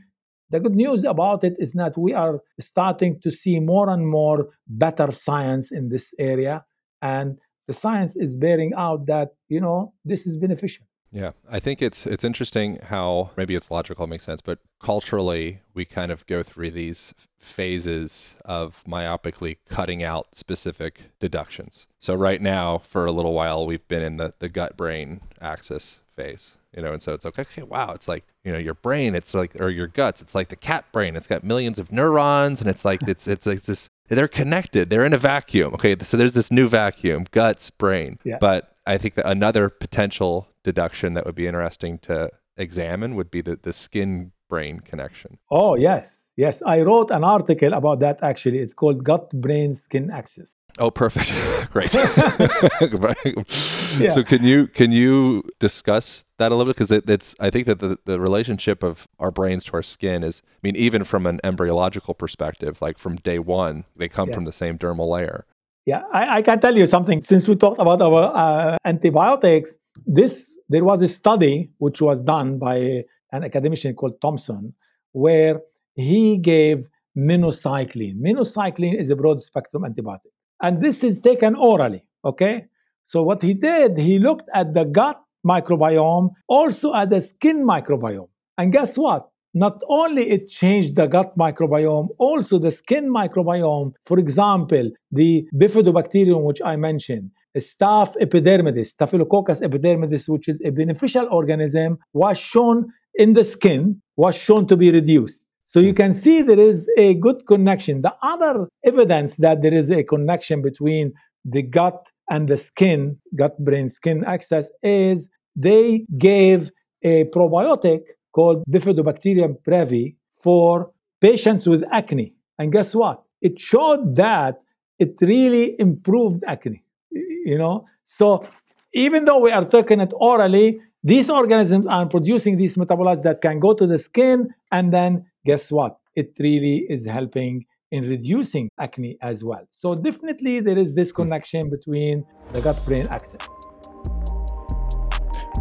[0.52, 4.50] the good news about it is that we are starting to see more and more
[4.68, 6.66] better science in this area.
[7.02, 10.86] And the science is bearing out that, you know, this is beneficial.
[11.14, 15.60] Yeah, I think it's it's interesting how maybe it's logical, it makes sense, but culturally
[15.74, 21.86] we kind of go through these phases of myopically cutting out specific deductions.
[22.00, 26.00] So right now, for a little while, we've been in the the gut brain axis
[26.16, 29.16] phase, you know, and so it's like, okay, wow, it's like you know your brain,
[29.16, 31.16] it's like or your guts, it's like the cat brain.
[31.16, 33.90] It's got millions of neurons, and it's like it's it's like this.
[34.08, 34.90] They're connected.
[34.90, 35.74] They're in a vacuum.
[35.76, 38.20] Okay, so there's this new vacuum, guts, brain.
[38.24, 38.38] Yeah.
[38.40, 43.42] But I think that another potential deduction that would be interesting to examine would be
[43.42, 45.38] the the skin brain connection.
[45.50, 46.18] Oh yes.
[46.38, 48.60] Yes, I wrote an article about that actually.
[48.60, 50.56] It's called Gut Brain Skin Axis.
[50.80, 51.34] Oh, perfect.
[51.72, 51.94] Great.
[54.00, 54.10] yeah.
[54.10, 57.68] So can you can you discuss that a little bit because it, it's I think
[57.68, 61.26] that the, the relationship of our brains to our skin is I mean even from
[61.26, 64.36] an embryological perspective like from day one they come yeah.
[64.36, 65.46] from the same dermal layer.
[65.86, 67.24] Yeah, I, I, can tell you something.
[67.24, 72.60] Since we talked about our uh, antibiotics, this there was a study which was done
[72.60, 74.76] by an academician called Thompson,
[75.12, 75.60] where
[75.96, 78.22] he gave minocycline.
[78.22, 82.04] Minocycline is a broad spectrum antibiotic and this is taken orally.
[82.24, 82.66] Okay.
[83.08, 88.30] So what he did, he looked at the gut microbiome, also at the skin microbiome.
[88.58, 89.28] And guess what?
[89.54, 93.92] Not only it changed the gut microbiome, also the skin microbiome.
[94.06, 101.28] For example, the bifidobacterium, which I mentioned, Staph epidermidis, Staphylococcus epidermidis, which is a beneficial
[101.30, 105.46] organism, was shown in the skin, was shown to be reduced.
[105.72, 108.02] So you can see there is a good connection.
[108.02, 111.14] The other evidence that there is a connection between
[111.46, 116.72] the gut and the skin, gut brain skin axis, is they gave
[117.04, 118.02] a probiotic
[118.34, 122.34] called Bifidobacterium breve for patients with acne.
[122.60, 123.24] And guess what?
[123.42, 124.62] It showed that
[125.00, 126.84] it really improved acne.
[127.12, 128.46] You know, so
[128.94, 133.60] even though we are taking it orally, these organisms are producing these metabolites that can
[133.60, 135.98] go to the skin and then guess what?
[136.16, 139.66] It really is helping in reducing acne as well.
[139.70, 141.24] So definitely there is this hmm.
[141.24, 142.24] connection between
[142.54, 143.48] the gut brain axis.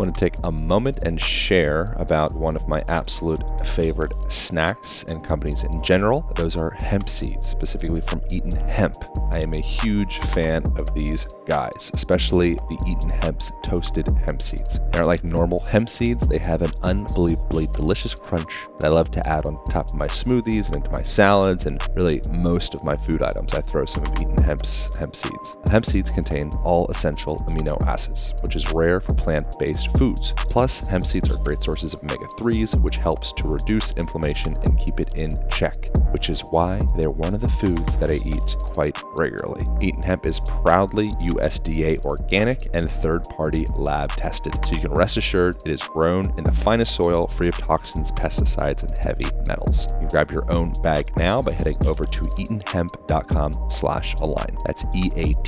[0.01, 5.23] Want to take a moment and share about one of my absolute favorite snacks and
[5.23, 6.25] companies in general.
[6.37, 8.97] Those are hemp seeds, specifically from Eaton Hemp.
[9.31, 14.79] I am a huge fan of these guys, especially the Eaton Hemp's toasted hemp seeds.
[14.91, 19.11] They aren't like normal hemp seeds, they have an unbelievably delicious crunch that I love
[19.11, 22.83] to add on top of my smoothies and into my salads and really most of
[22.85, 23.53] my food items.
[23.53, 25.59] I throw some of Eaton Hemp's hemp seeds.
[25.71, 30.33] Hemp seeds contain all essential amino acids, which is rare for plant based foods.
[30.37, 34.79] Plus, hemp seeds are great sources of omega 3s, which helps to reduce inflammation and
[34.79, 38.57] keep it in check, which is why they're one of the foods that I eat
[38.75, 39.67] quite regularly.
[39.81, 45.17] Eaton Hemp is proudly USDA organic and third party lab tested, so you can rest
[45.17, 49.87] assured it is grown in the finest soil free of toxins, pesticides, and heavy metals.
[49.93, 54.57] You can grab your own bag now by heading over to eatonhemp.com slash align.
[54.65, 55.41] That's E-A-T-O-N-H-E-M-P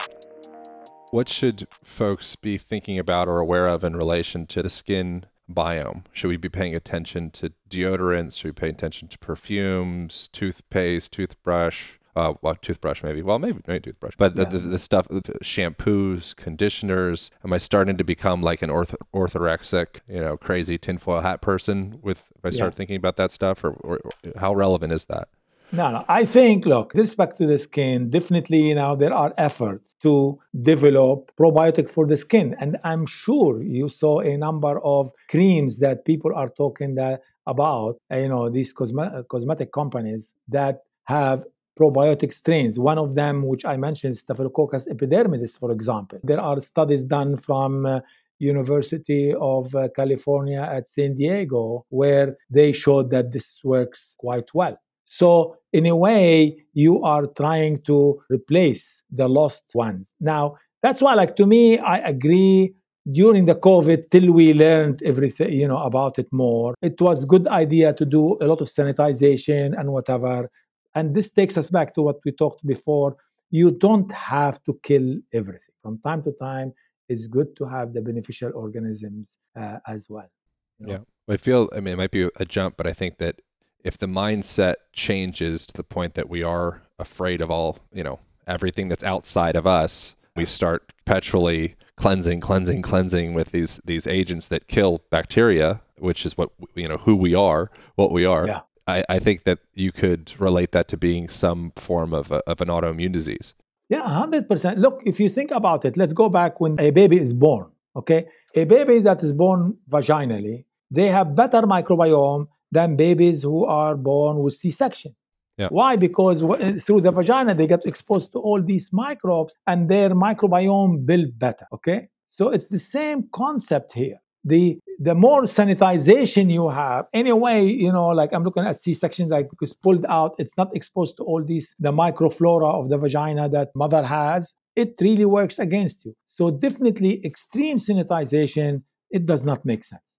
[1.14, 6.06] What should folks be thinking about or aware of in relation to the skin biome?
[6.12, 8.40] Should we be paying attention to deodorants?
[8.40, 11.98] Should we pay attention to perfumes, toothpaste, toothbrush?
[12.16, 13.22] Uh, well, toothbrush maybe.
[13.22, 14.16] Well, maybe maybe toothbrush.
[14.18, 14.46] But yeah.
[14.46, 17.30] the, the, the, stuff, the shampoos, conditioners.
[17.46, 22.00] Am I starting to become like an orth- orthorexic, you know, crazy tinfoil hat person?
[22.02, 22.78] With if I start yeah.
[22.78, 25.28] thinking about that stuff, or, or, or how relevant is that?
[25.74, 26.06] No, no.
[26.08, 31.90] I think, look, respect to the skin, definitely now there are efforts to develop probiotic
[31.90, 32.56] for the skin.
[32.60, 37.98] And I'm sure you saw a number of creams that people are talking that, about,
[38.12, 41.44] uh, you know, these cosme- uh, cosmetic companies that have
[41.78, 42.78] probiotic strains.
[42.78, 46.20] One of them, which I mentioned, Staphylococcus epidermidis, for example.
[46.24, 48.02] There are studies done from uh,
[48.38, 54.78] University of uh, California at San Diego where they showed that this works quite well.
[55.20, 60.16] So, in a way, you are trying to replace the lost ones.
[60.20, 62.74] Now, that's why, like, to me, I agree
[63.12, 67.46] during the covid till we learned everything you know about it more it was good
[67.50, 70.50] idea to do a lot of sanitization and whatever
[70.96, 73.18] and this takes us back to what we talked before
[73.52, 76.72] you don't have to kill everything from time to time
[77.10, 80.32] it's good to have the beneficial organisms uh, as well
[80.80, 80.94] you know?
[80.94, 83.42] yeah i feel i mean it might be a jump but i think that
[83.84, 88.20] if the mindset changes to the point that we are afraid of all, you know,
[88.48, 94.48] everything that's outside of us, we start perpetually cleansing, cleansing, cleansing with these these agents
[94.48, 98.48] that kill bacteria, which is what you know who we are, what we are.
[98.48, 98.62] Yeah.
[98.86, 102.60] I, I think that you could relate that to being some form of, a, of
[102.60, 103.54] an autoimmune disease.
[103.88, 104.78] Yeah, 100%.
[104.78, 108.26] Look, if you think about it, let's go back when a baby is born, okay?
[108.56, 114.36] A baby that is born vaginally, they have better microbiome than babies who are born
[114.44, 115.12] with C-section.
[115.58, 115.68] Yeah.
[115.70, 115.96] Why?
[115.96, 120.10] Because w- eh, through the vagina, they get exposed to all these microbes and their
[120.10, 122.10] microbiome build better, okay?
[122.26, 124.18] So it's the same concept here.
[124.44, 129.50] The the more sanitization you have, anyway, you know, like I'm looking at C-section, like
[129.50, 133.70] because pulled out, it's not exposed to all these the microflora of the vagina that
[133.76, 134.54] mother has.
[134.76, 136.14] It really works against you.
[136.26, 140.13] So definitely, extreme sanitization, it does not make sense.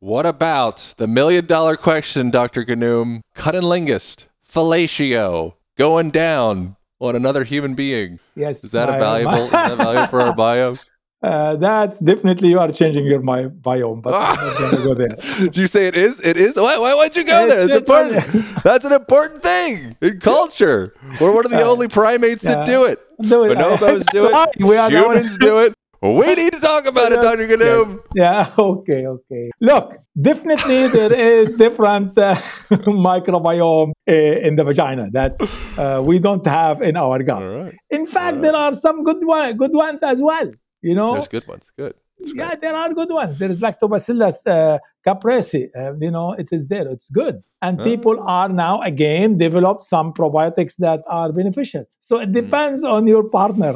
[0.00, 2.64] What about the million dollar question, Dr.
[2.64, 3.20] Ghannoum?
[3.34, 8.18] Cunnilingus, fellatio, going down on another human being.
[8.34, 9.32] Yes, Is that a valuable?
[9.32, 10.76] my- is that valuable for our bio?
[11.22, 15.08] Uh, that's definitely you are changing your my biome, but I'm not gonna go there.
[15.38, 16.18] Did you say it is?
[16.22, 16.56] It is.
[16.56, 16.78] Why?
[16.78, 17.64] Why would you go It's- there?
[17.66, 18.62] It's important.
[18.64, 20.94] That's an important thing in culture.
[21.20, 23.00] We're one of the Uh, only primates that do it.
[23.20, 23.58] Do it.
[23.58, 24.30] Bonobos do it.
[24.30, 25.74] Sorry, we are the only- Humans do it.
[26.02, 27.46] We need to talk about it, Dr.
[27.46, 28.00] Ghannoum.
[28.14, 29.50] Yeah, okay, okay.
[29.60, 32.36] Look, definitely there is different uh,
[32.70, 35.36] microbiome uh, in the vagina that
[35.76, 37.42] uh, we don't have in our gut.
[37.42, 37.74] Right.
[37.90, 40.50] In fact, All there are some good one, good ones as well.
[40.80, 41.70] You know, There's good ones.
[41.76, 41.94] Good.
[42.34, 43.38] Yeah, there are good ones.
[43.38, 45.68] There is Lactobacillus uh, caprese.
[45.76, 46.86] Uh, you know, it is there.
[46.88, 47.84] It's good, and Ah.
[47.84, 51.84] people are now again develop some probiotics that are beneficial.
[52.00, 52.22] So Hmm.
[52.24, 53.74] it depends on your partner.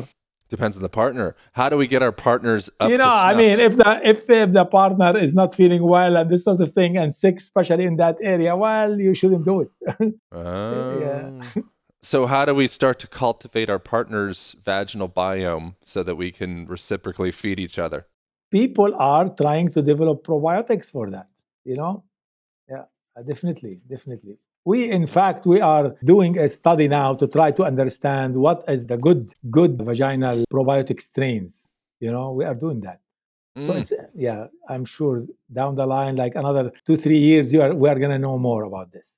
[0.48, 1.34] Depends on the partner.
[1.52, 4.52] How do we get our partners up you know, I mean, if the if, if
[4.52, 7.96] the partner is not feeling well and this sort of thing, and sick, especially in
[7.96, 10.14] that area, well, you shouldn't do it.
[10.32, 11.40] Oh.
[12.02, 16.66] So, how do we start to cultivate our partner's vaginal biome so that we can
[16.66, 18.06] reciprocally feed each other?
[18.50, 21.28] People are trying to develop probiotics for that.
[21.64, 22.04] You know,
[22.68, 22.84] yeah,
[23.26, 24.36] definitely, definitely.
[24.64, 28.86] We, in fact, we are doing a study now to try to understand what is
[28.86, 31.60] the good, good vaginal probiotic strains.
[32.00, 33.00] You know, we are doing that.
[33.60, 33.78] So Mm.
[33.80, 37.88] it's yeah, I'm sure down the line, like another two, three years, you are we
[37.88, 39.14] are gonna know more about this.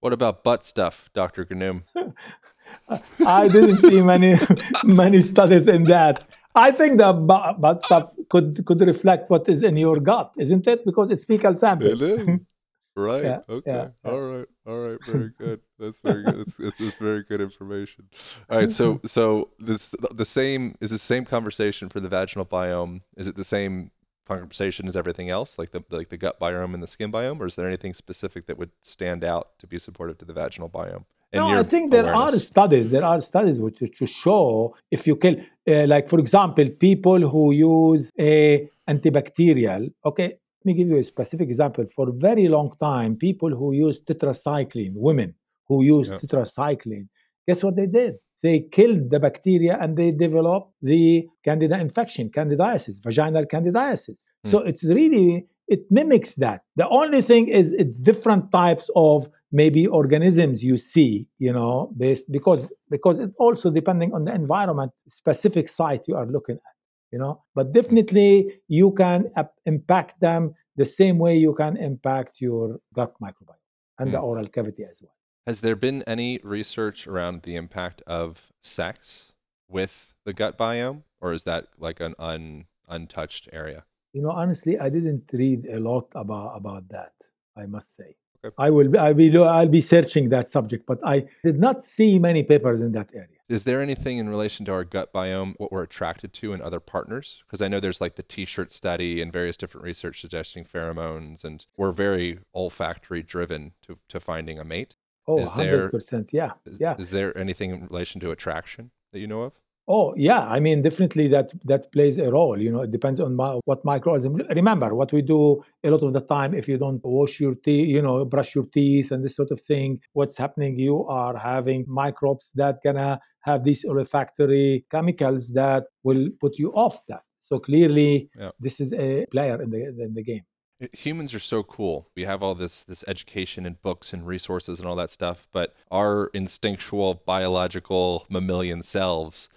[0.00, 1.44] What about butt stuff, Dr.
[1.44, 1.84] Ghannoum?
[3.26, 4.34] I didn't see many
[4.84, 6.26] many studies in that.
[6.54, 10.84] I think the butt stuff could could reflect what is in your gut, isn't it?
[10.84, 11.96] Because it's fecal sample.
[12.94, 13.24] Right.
[13.24, 13.70] Yeah, okay.
[13.70, 13.88] yeah.
[14.04, 14.46] All right.
[14.66, 14.98] All right.
[15.06, 15.60] Very good.
[15.78, 16.40] That's very good.
[16.40, 18.08] It's, it's, it's very good information.
[18.50, 18.70] All right.
[18.70, 23.00] So so this the same is the same conversation for the vaginal biome.
[23.16, 23.90] Is it the same
[24.26, 27.46] conversation as everything else, like the like the gut biome and the skin biome, or
[27.46, 31.04] is there anything specific that would stand out to be supportive to the vaginal biome?
[31.34, 32.90] No, I think there are studies.
[32.90, 35.36] There are studies which to show if you kill,
[35.66, 39.92] uh, like for example, people who use a antibacterial.
[40.04, 41.84] Okay, let me give you a specific example.
[41.96, 45.34] For a very long time, people who use tetracycline, women
[45.66, 46.18] who use Yeah.
[46.18, 47.08] tetracycline,
[47.48, 48.14] guess what they did?
[48.44, 54.18] They killed the bacteria and they developed the candida infection, candidiasis, vaginal candidiasis.
[54.44, 54.68] So hmm.
[54.68, 56.60] it's really it mimics that.
[56.76, 62.30] The only thing is it's different types of maybe organisms you see, you know, based
[62.30, 66.71] because because it's also depending on the environment, specific site you are looking at,
[67.12, 67.42] you know.
[67.54, 69.30] But definitely you can
[69.66, 73.60] impact them the same way you can impact your gut microbiome
[73.98, 74.24] and the Hmm.
[74.24, 75.14] oral cavity as well.
[75.46, 79.32] Has there been any research around the impact of sex
[79.68, 83.84] with the gut biome, or is that like an un, untouched area?
[84.12, 87.12] You know, honestly, I didn't read a lot about about that.
[87.56, 88.10] I must say.
[88.44, 88.54] Okay.
[88.66, 88.88] I will.
[88.98, 89.44] I will.
[89.56, 93.38] I'll be searching that subject, but I did not see many papers in that area.
[93.52, 96.80] Is there anything in relation to our gut biome, what we're attracted to in other
[96.80, 97.42] partners?
[97.46, 101.66] Because I know there's like the T-shirt study and various different research suggesting pheromones, and
[101.76, 104.96] we're very olfactory driven to, to finding a mate.
[105.28, 106.30] Oh, Is there- 100%.
[106.32, 106.52] Yeah.
[106.64, 106.94] Is, Yeah.
[106.98, 109.52] is there anything in relation to attraction that you know of?
[109.86, 110.46] Oh, yeah.
[110.48, 112.56] I mean, definitely that that plays a role.
[112.58, 114.48] You know, it depends on my, what microorganism.
[114.54, 117.88] Remember, what we do a lot of the time, if you don't wash your teeth,
[117.88, 120.78] you know, brush your teeth and this sort of thing, what's happening?
[120.78, 127.04] You are having microbes that gonna have these olfactory chemicals that will put you off
[127.08, 127.22] that.
[127.38, 128.50] So clearly, Yeah.
[128.60, 130.44] this is a player in the in the game.
[130.92, 134.86] humans are so cool we have all this this education and books and resources and
[134.88, 139.48] all that stuff but our instinctual biological mammalian selves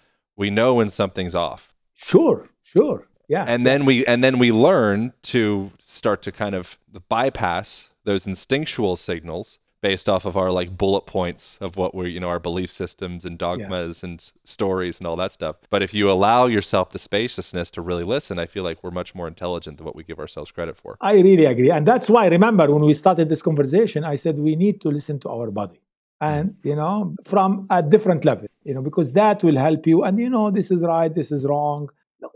[0.42, 1.74] we know when something's off
[2.12, 3.00] Sure, sure.
[3.28, 3.46] Yeah.
[3.54, 6.78] and then we and then we learn to start to kind of
[7.10, 12.20] bypass those instinctual signals based off of our like bullet points of what we're, you
[12.20, 14.10] know, our belief systems and dogmas yeah.
[14.10, 15.56] and stories and all that stuff.
[15.70, 19.12] But if you allow yourself the spaciousness to really listen, I feel like we're much
[19.14, 20.98] more intelligent than what we give ourselves credit for.
[21.02, 21.70] I really agree.
[21.70, 25.20] And that's why, remember, when we started this conversation, I said we need to listen
[25.20, 25.80] to our body
[26.22, 26.28] hmm.
[26.32, 30.14] and you know from a different level you know because that will help you and
[30.26, 31.82] you know this is right this is wrong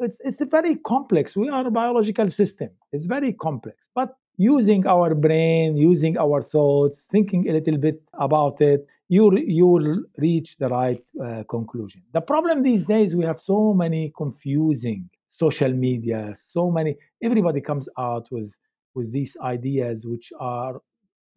[0.08, 4.10] it's it's a very complex we are a biological system it's very complex but
[4.40, 9.24] using our brain using our thoughts thinking a little bit about it you
[9.60, 14.12] you will reach the right uh, conclusion the problem these days we have so many
[14.16, 18.56] confusing social media so many everybody comes out with
[18.96, 20.82] with these ideas which are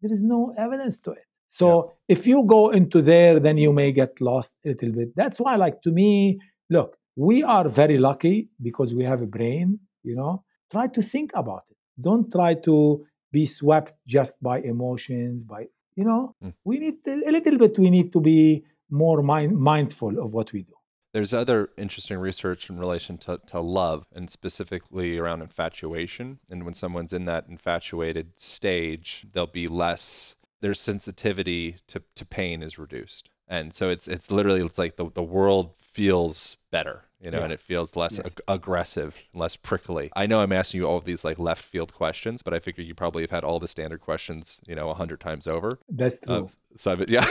[0.01, 2.15] there is no evidence to it so yeah.
[2.15, 5.15] if you go into there, then you may get lost a little bit.
[5.15, 6.39] That's why, like to me,
[6.71, 10.43] look, we are very lucky because we have a brain, you know.
[10.71, 11.77] Try to think about it.
[11.99, 16.53] Don't try to be swept just by emotions, by you know, mm.
[16.63, 20.63] we need a little bit we need to be more mind, mindful of what we
[20.63, 20.73] do.
[21.13, 26.39] There's other interesting research in relation to, to love and specifically around infatuation.
[26.49, 32.63] And when someone's in that infatuated stage, they'll be less their sensitivity to, to pain
[32.63, 33.29] is reduced.
[33.47, 37.43] And so it's it's literally it's like the, the world feels better, you know, yeah.
[37.45, 38.27] and it feels less yes.
[38.27, 40.09] ag- aggressive, less prickly.
[40.15, 42.83] I know I'm asking you all of these like left field questions, but I figure
[42.83, 45.77] you probably have had all the standard questions, you know, a hundred times over.
[45.89, 46.35] That's true.
[46.35, 47.25] Um, so I'm, yeah,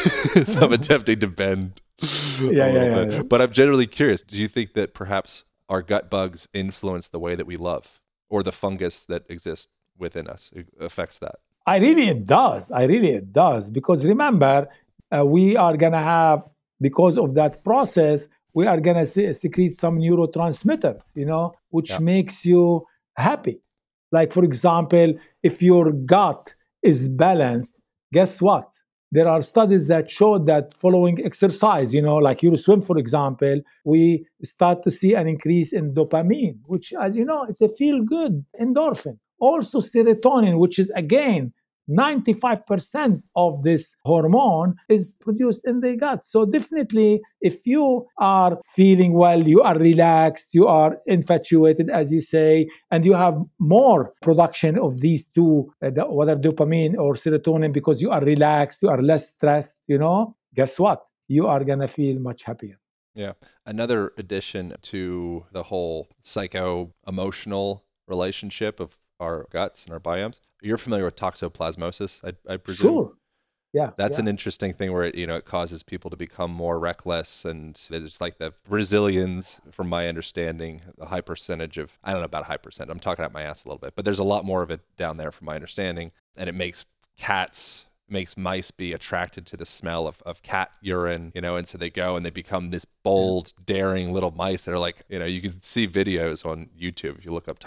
[0.44, 1.80] so I'm attempting to bend.
[2.40, 4.22] yeah, yeah, yeah, yeah, But I'm generally curious.
[4.22, 8.42] Do you think that perhaps our gut bugs influence the way that we love, or
[8.42, 11.36] the fungus that exists within us affects that?
[11.66, 12.70] I really it does.
[12.70, 14.68] I really it does because remember
[15.16, 16.42] uh, we are gonna have
[16.80, 21.98] because of that process we are gonna se- secrete some neurotransmitters, you know, which yeah.
[22.00, 22.84] makes you
[23.16, 23.62] happy.
[24.10, 27.78] Like for example, if your gut is balanced,
[28.12, 28.68] guess what?
[29.10, 33.60] There are studies that show that following exercise, you know, like you swim, for example,
[33.84, 38.02] we start to see an increase in dopamine, which, as you know, it's a feel
[38.02, 41.52] good endorphin also serotonin, which is again
[41.96, 46.24] 95% of this hormone is produced in the gut.
[46.24, 52.20] So, definitely, if you are feeling well, you are relaxed, you are infatuated, as you
[52.20, 58.00] say, and you have more production of these two, uh, whether dopamine or serotonin, because
[58.00, 61.02] you are relaxed, you are less stressed, you know, guess what?
[61.28, 62.78] You are going to feel much happier.
[63.14, 63.32] Yeah.
[63.66, 70.40] Another addition to the whole psycho emotional relationship of our guts and our biomes.
[70.62, 72.92] You're familiar with toxoplasmosis, I, I presume.
[72.92, 73.12] Sure.
[73.74, 74.24] Yeah, that's yeah.
[74.24, 77.80] an interesting thing where it, you know it causes people to become more reckless, and
[77.88, 82.44] it's like the Brazilians, from my understanding, a high percentage of I don't know about
[82.44, 82.90] high percent.
[82.90, 84.82] I'm talking out my ass a little bit, but there's a lot more of it
[84.98, 86.84] down there, from my understanding, and it makes
[87.16, 91.66] cats makes mice be attracted to the smell of, of cat urine, you know, and
[91.66, 95.18] so they go and they become this bold, daring little mice that are like, you
[95.18, 97.58] know, you can see videos on YouTube if you look up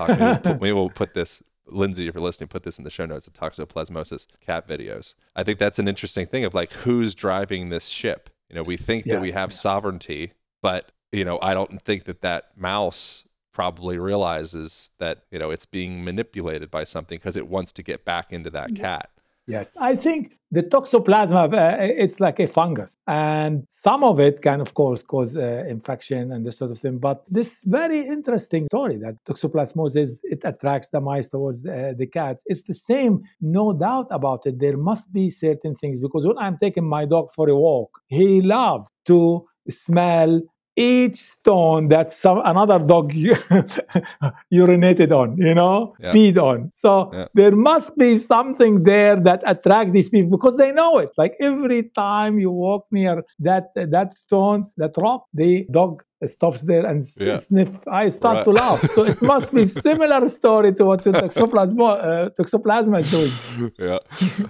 [0.45, 3.33] maybe we'll put this Lindsay, if you're listening, put this in the show notes of
[3.33, 5.15] toxoplasmosis cat videos.
[5.35, 8.29] I think that's an interesting thing of like who's driving this ship.
[8.49, 9.15] You know, we think yeah.
[9.15, 14.91] that we have sovereignty, but you know, I don't think that that mouse probably realizes
[14.99, 18.49] that you know it's being manipulated by something because it wants to get back into
[18.49, 18.83] that mm-hmm.
[18.83, 19.09] cat.
[19.47, 24.59] Yes, I think the toxoplasma uh, it's like a fungus, and some of it can,
[24.59, 26.97] of course, cause uh, infection and this sort of thing.
[26.97, 32.43] But this very interesting story that toxoplasmosis it attracts the mice towards uh, the cats.
[32.47, 34.59] It's the same, no doubt about it.
[34.59, 38.41] There must be certain things because when I'm taking my dog for a walk, he
[38.41, 40.41] loves to smell
[40.75, 43.11] each stone that some another dog
[44.53, 46.13] urinated on, you know, yeah.
[46.13, 46.69] peed on.
[46.73, 47.27] So yeah.
[47.33, 51.09] there must be something there that attract these people because they know it.
[51.17, 56.85] Like every time you walk near that that stone, that rock, the dog stops there
[56.85, 57.37] and yeah.
[57.37, 57.69] sniff.
[57.87, 58.43] I start right.
[58.45, 58.91] to laugh.
[58.91, 63.31] So it must be similar story to what toxoplasma, uh, toxoplasma is doing.
[63.77, 63.99] Yeah.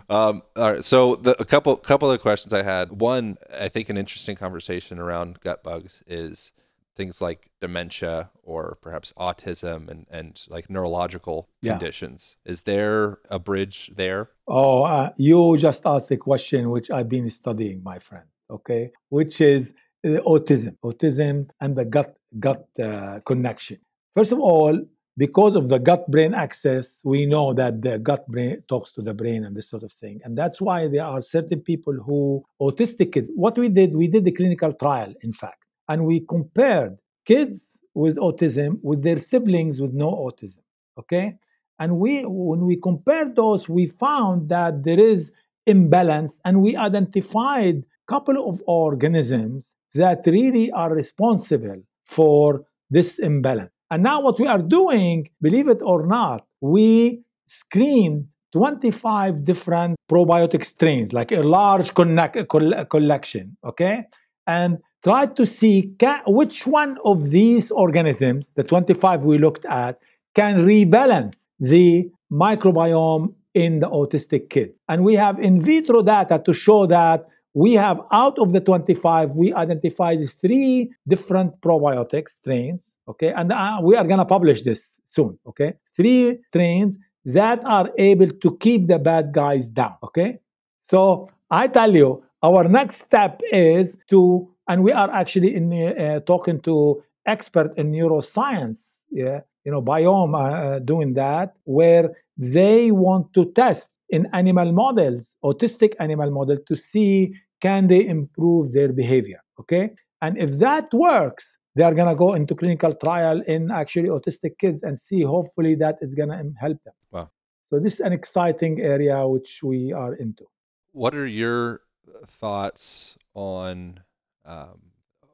[0.10, 0.86] Um, all right.
[0.86, 3.02] So the, a couple couple of questions I had.
[3.02, 6.54] One, I think an interesting conversation around gut bugs is
[6.96, 11.74] things like dementia or perhaps autism and, and like neurological yeah.
[11.74, 12.38] conditions.
[12.46, 14.30] Is there a bridge there?
[14.48, 18.26] Oh, uh, you just asked a question which I've been studying, my friend.
[18.50, 19.74] Okay, which is
[20.06, 23.78] autism, autism and the gut gut uh, connection.
[24.16, 24.80] First of all,
[25.18, 29.14] because of the gut brain axis, we know that the gut brain talks to the
[29.14, 30.20] brain and this sort of thing.
[30.24, 33.30] And that's why there are certain people who autistic kids.
[33.34, 38.18] What we did, we did the clinical trial, in fact, and we compared kids with
[38.18, 40.60] autism with their siblings with no autism.
[40.99, 41.36] Okay.
[41.80, 45.32] And we when we compared those, we found that there is
[45.66, 53.72] imbalance and we identified a couple of organisms that really are responsible for this imbalance.
[53.91, 60.66] And now, what we are doing, believe it or not, we screen 25 different probiotic
[60.66, 62.50] strains, like a large connect,
[62.89, 64.04] collection, okay?
[64.48, 70.00] And try to see can, which one of these organisms, the 25 we looked at,
[70.34, 74.72] can rebalance the microbiome in the autistic kid.
[74.89, 77.26] And we have in vitro data to show that
[77.56, 83.32] we have out of the 25 we identified three different probiotic strains okay?
[83.32, 85.74] And uh, we are going to publish this soon okay?
[85.95, 90.39] Three strains that are able to keep the bad guys down okay?
[90.84, 96.20] So i tell you our next step is to and we are actually in uh,
[96.22, 98.80] talking to expert in neuroscience
[99.12, 105.36] yeah you know biome uh, doing that where they want to test in animal models
[105.43, 107.34] autistic animal model to see
[107.66, 109.41] can they improve their behavior?
[109.61, 109.86] Okay.
[110.22, 114.53] And if that works, they are going to go into clinical trial in actually autistic
[114.63, 116.93] kids and see hopefully that it's going to help them.
[117.11, 117.30] Wow.
[117.70, 120.45] So this is an exciting area which we are into.
[120.91, 121.82] What are your
[122.28, 124.01] thoughts on
[124.45, 124.80] um,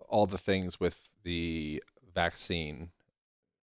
[0.08, 1.84] all the things with the
[2.16, 2.92] vaccine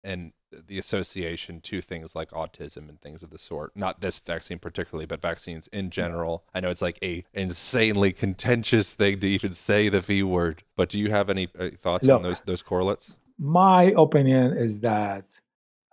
[0.04, 0.32] and
[0.66, 3.72] the association to things like autism and things of the sort.
[3.74, 6.44] Not this vaccine particularly, but vaccines in general.
[6.55, 10.88] I know it's like a insanely contentious thing to even say the V word, but
[10.88, 13.16] do you have any uh, thoughts Look, on those those correlates?
[13.38, 15.24] My opinion is that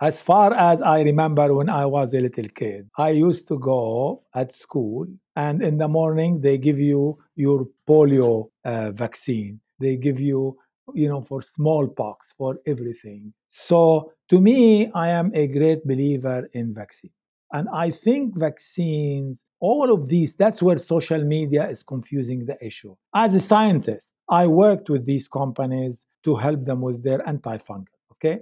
[0.01, 4.23] as far as I remember when I was a little kid, I used to go
[4.33, 9.59] at school and in the morning they give you your polio uh, vaccine.
[9.79, 10.57] They give you
[10.95, 13.33] you know, for smallpox, for everything.
[13.47, 17.11] So to me, I am a great believer in vaccine.
[17.51, 22.95] And I think vaccines, all of these, that's where social media is confusing the issue.
[23.15, 28.41] As a scientist, I worked with these companies to help them with their antifungal, okay?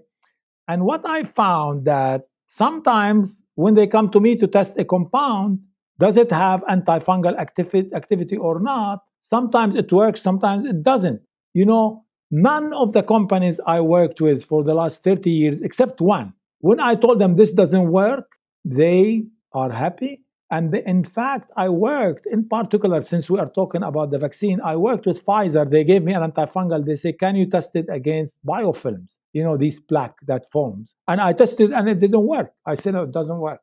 [0.67, 5.59] And what I found that sometimes when they come to me to test a compound,
[5.99, 8.99] does it have antifungal activity, activity or not?
[9.23, 11.21] Sometimes it works, sometimes it doesn't.
[11.53, 16.01] You know, None of the companies I worked with for the last 30 years, except
[16.01, 19.23] one, when I told them this doesn't work, they
[19.53, 20.23] are happy.
[20.49, 24.77] And in fact, I worked in particular, since we are talking about the vaccine, I
[24.77, 25.69] worked with Pfizer.
[25.69, 26.85] They gave me an antifungal.
[26.85, 29.17] They say, Can you test it against biofilms?
[29.33, 30.95] You know, these plaque that forms.
[31.07, 32.53] And I tested and it didn't work.
[32.65, 33.59] I said, No, it doesn't work.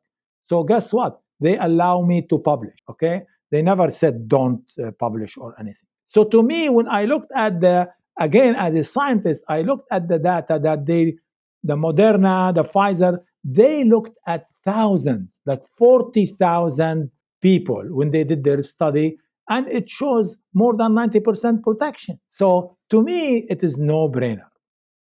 [0.47, 1.19] So guess what?
[1.39, 2.77] They allow me to publish.
[2.87, 3.23] Okay.
[3.51, 5.87] They never said don't uh, publish or anything.
[6.07, 7.89] So to me, when I looked at the
[8.19, 11.15] again, as a scientist, I looked at the data that they,
[11.63, 17.11] the Moderna, the Pfizer, they looked at thousands, like 40,000
[17.41, 19.17] people when they did their study,
[19.49, 22.19] and it shows more than 90% protection.
[22.27, 24.47] So to me, it is no brainer.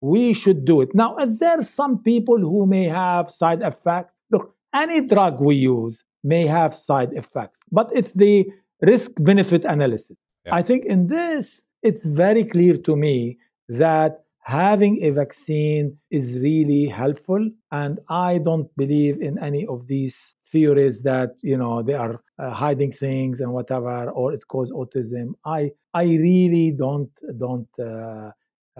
[0.01, 0.89] We should do it.
[0.95, 4.21] Now, is there some people who may have side effects?
[4.33, 8.47] Look, any drug we use may have side effects, but it's the
[8.81, 10.17] risk benefit analysis.
[10.45, 10.57] Yeah.
[10.57, 16.87] I think in this, it's very clear to me that having a vaccine is really
[16.87, 22.21] helpful and i don't believe in any of these theories that you know they are
[22.39, 25.33] uh, hiding things and whatever or it causes autism.
[25.45, 28.31] I i really don't don't uh,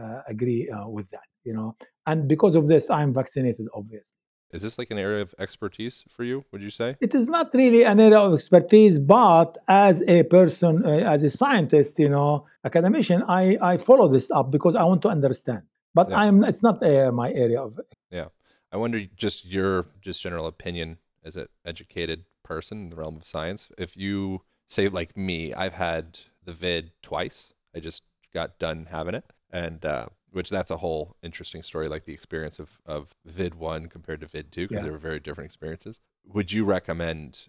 [0.01, 1.75] uh, agree uh, with that you know.
[2.07, 4.22] And because of this i'm vaccinated obviously
[4.53, 6.97] is this like an area of expertise for you, would you say?
[7.01, 11.31] It is not really an area of expertise, but as a person, uh, as a
[11.31, 15.63] scientist, you know, academician, I, I follow this up because I want to understand.
[15.95, 16.21] But yeah.
[16.21, 17.81] I'm it's not uh, my area of
[18.11, 18.29] Yeah.
[18.71, 23.27] I wonder just your just general opinion as an educated person in the realm of
[23.27, 23.69] science.
[23.77, 27.53] If you say like me, I've had the vid twice.
[27.75, 29.25] I just got done having it.
[29.51, 33.87] And uh, which that's a whole interesting story, like the experience of, of Vid 1
[33.89, 34.87] compared to Vid 2, because yeah.
[34.87, 36.01] they were very different experiences.
[36.25, 37.49] Would you recommend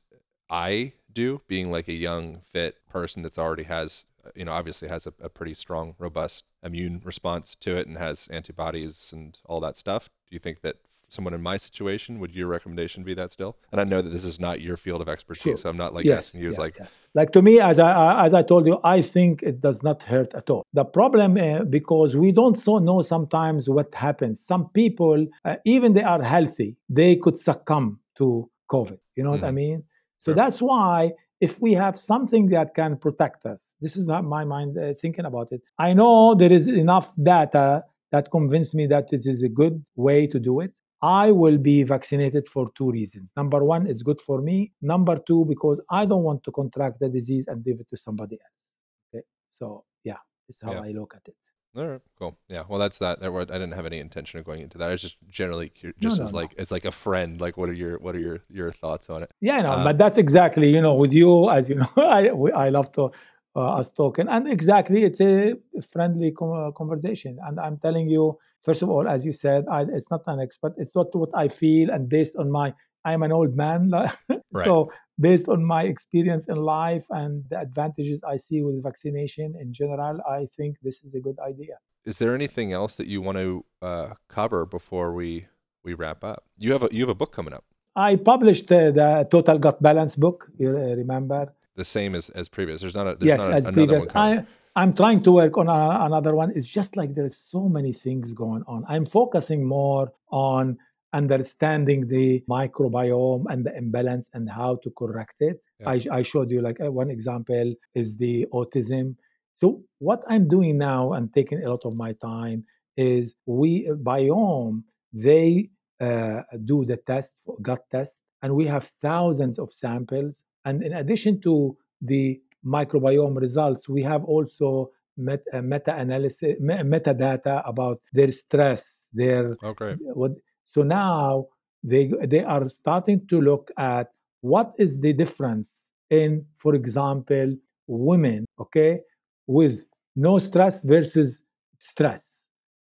[0.49, 4.05] I do, being like a young, fit person that's already has,
[4.35, 8.27] you know, obviously has a, a pretty strong, robust immune response to it and has
[8.27, 10.09] antibodies and all that stuff?
[10.29, 10.77] Do you think that
[11.13, 13.55] someone in my situation, would your recommendation be that still?
[13.71, 15.57] And I know that this is not your field of expertise, sure.
[15.57, 16.77] so I'm not like yes, asking you as like.
[16.77, 16.87] Yeah.
[17.15, 20.33] Like to me, as I as I told you, I think it does not hurt
[20.33, 20.63] at all.
[20.73, 24.39] The problem uh, because we don't so know sometimes what happens.
[24.39, 28.97] Some people, uh, even they are healthy, they could succumb to COVID.
[29.15, 29.41] You know mm-hmm.
[29.41, 29.55] what I mm-hmm.
[29.55, 29.83] mean?
[30.23, 30.35] So sure.
[30.35, 31.11] that's why
[31.41, 35.25] if we have something that can protect us, this is not my mind uh, thinking
[35.25, 35.61] about it.
[35.77, 37.83] I know there is enough data
[38.13, 40.71] that convince me that it is a good way to do it.
[41.03, 43.31] I will be vaccinated for two reasons.
[43.35, 44.71] Number one, it's good for me.
[44.81, 48.39] Number two, because I don't want to contract the disease and give it to somebody
[48.47, 48.67] else.
[49.13, 49.23] Okay.
[49.47, 50.15] So yeah,
[50.47, 50.81] this is how Yeah.
[50.81, 51.35] I look at it.
[51.75, 52.37] All right, cool.
[52.49, 53.17] Yeah, well, that's that.
[53.23, 54.89] I didn't have any intention of going into that.
[54.89, 56.39] I was just generally curious, just no, as no.
[56.39, 57.41] like as like a friend.
[57.41, 59.31] Like, what are your what are your your thoughts on it?
[59.41, 62.29] Yeah, no, Uh, but that's exactly you know with you as you know I
[62.65, 63.11] I love to
[63.55, 65.55] uh, us talking and exactly it's a
[65.91, 70.09] friendly co- conversation and I'm telling you first of all as you said I, it's
[70.09, 72.73] not an expert it's not what I feel and based on my
[73.05, 73.91] I'm an old man
[74.63, 79.73] so based on my experience in life and the advantages I see with vaccination in
[79.73, 81.77] general I think this is a good idea.
[82.05, 85.47] Is there anything else that you want to uh, cover before we
[85.83, 86.45] we wrap up?
[86.57, 87.63] You have a you have a book coming up,
[87.95, 90.49] I published uh, the Total Gut Balance book.
[90.57, 91.53] You uh, remember?
[91.75, 92.81] The same as as previous.
[92.81, 94.07] There's not a there's yes, not a, as another previous.
[94.15, 94.45] I
[94.75, 96.51] I'm trying to work on a, another one.
[96.55, 98.85] It's just like there's so many things going on.
[98.87, 100.77] I'm focusing more on
[101.13, 105.61] understanding the microbiome and the imbalance and how to correct it.
[105.79, 105.91] Yeah.
[105.91, 109.15] I, I showed you like uh, one example is the autism.
[109.61, 112.65] So what I'm doing now and taking a lot of my time
[112.97, 115.69] is we BIOHM they
[115.99, 120.93] uh, do the test for gut test and we have thousands of samples and in
[120.93, 128.31] addition to the microbiome results we have also met, uh, meta-analysis me- metadata about their
[128.31, 129.97] stress their great.
[130.01, 130.31] what
[130.73, 131.45] so now
[131.83, 134.09] they they are starting to look at
[134.41, 137.55] what is the difference in for example
[137.87, 138.99] women okay
[139.47, 139.85] with
[140.15, 141.43] no stress versus
[141.79, 142.32] stress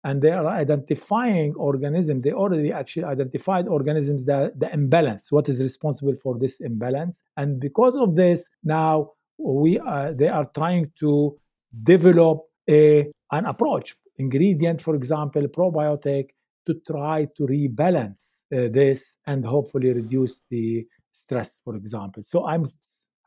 [0.03, 5.61] and they are identifying organisms they already actually identified organisms that the imbalance what is
[5.61, 7.23] responsible for this imbalance.
[7.37, 11.37] And because of this now we are they are trying to
[11.83, 16.29] develop a an approach ingredient for example probiotic
[16.65, 22.23] to try to rebalance uh, this and hopefully reduce the stress for example.
[22.23, 22.65] So i'm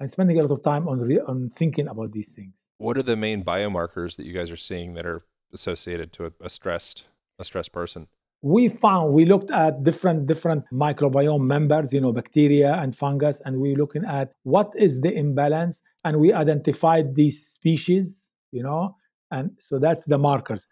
[0.01, 2.55] i'm spending a lot of time on re- on thinking about these things.
[2.79, 6.33] What are the main biomarkers that you guys are seeing that are associated to a,
[6.41, 7.07] a stressed
[7.39, 8.09] a stressed person?
[8.43, 13.59] we found we looked at different different microbiome members you know bacteria and fungus and
[13.59, 18.95] we're looking at what is the imbalance and we identified these species you know
[19.31, 20.69] and so that's the markers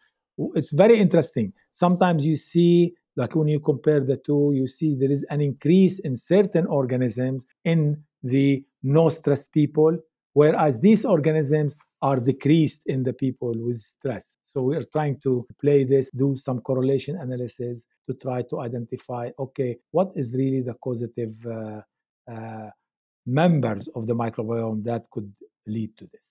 [0.54, 5.10] it's very interesting sometimes you see like when you compare the two you see there
[5.10, 9.96] is an increase in certain organisms in the no stress people
[10.34, 14.36] whereas these organisms are decreased in the people with stress.
[14.52, 19.30] So we are trying to play this, do some correlation analysis to try to identify
[19.38, 21.80] okay, what is really the causative uh,
[22.30, 22.68] uh,
[23.24, 25.32] members of the microbiome that could
[25.66, 26.26] lead to this.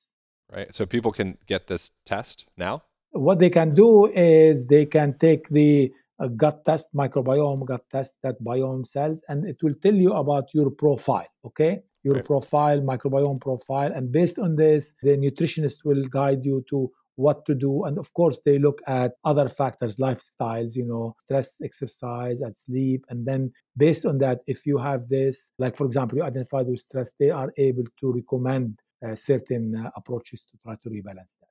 [0.56, 0.70] Right.
[0.76, 2.84] So people can get this test now.
[3.10, 8.14] What they can do is they can take the uh, gut test, microbiome gut test,
[8.22, 11.32] that biome cells, and it will tell you about your profile.
[11.44, 12.26] Okay, your Right.
[12.26, 17.54] profile, microbiome profile, and based on this, the nutritionist will guide you to what to
[17.54, 17.84] do.
[17.86, 23.06] And of course, they look at other factors, lifestyles, you know, stress, exercise, and sleep.
[23.10, 26.80] And then based on that, if you have this, like for example, you identified with
[26.80, 31.50] stress, they are able to recommend uh, certain uh, approaches to try to rebalance that.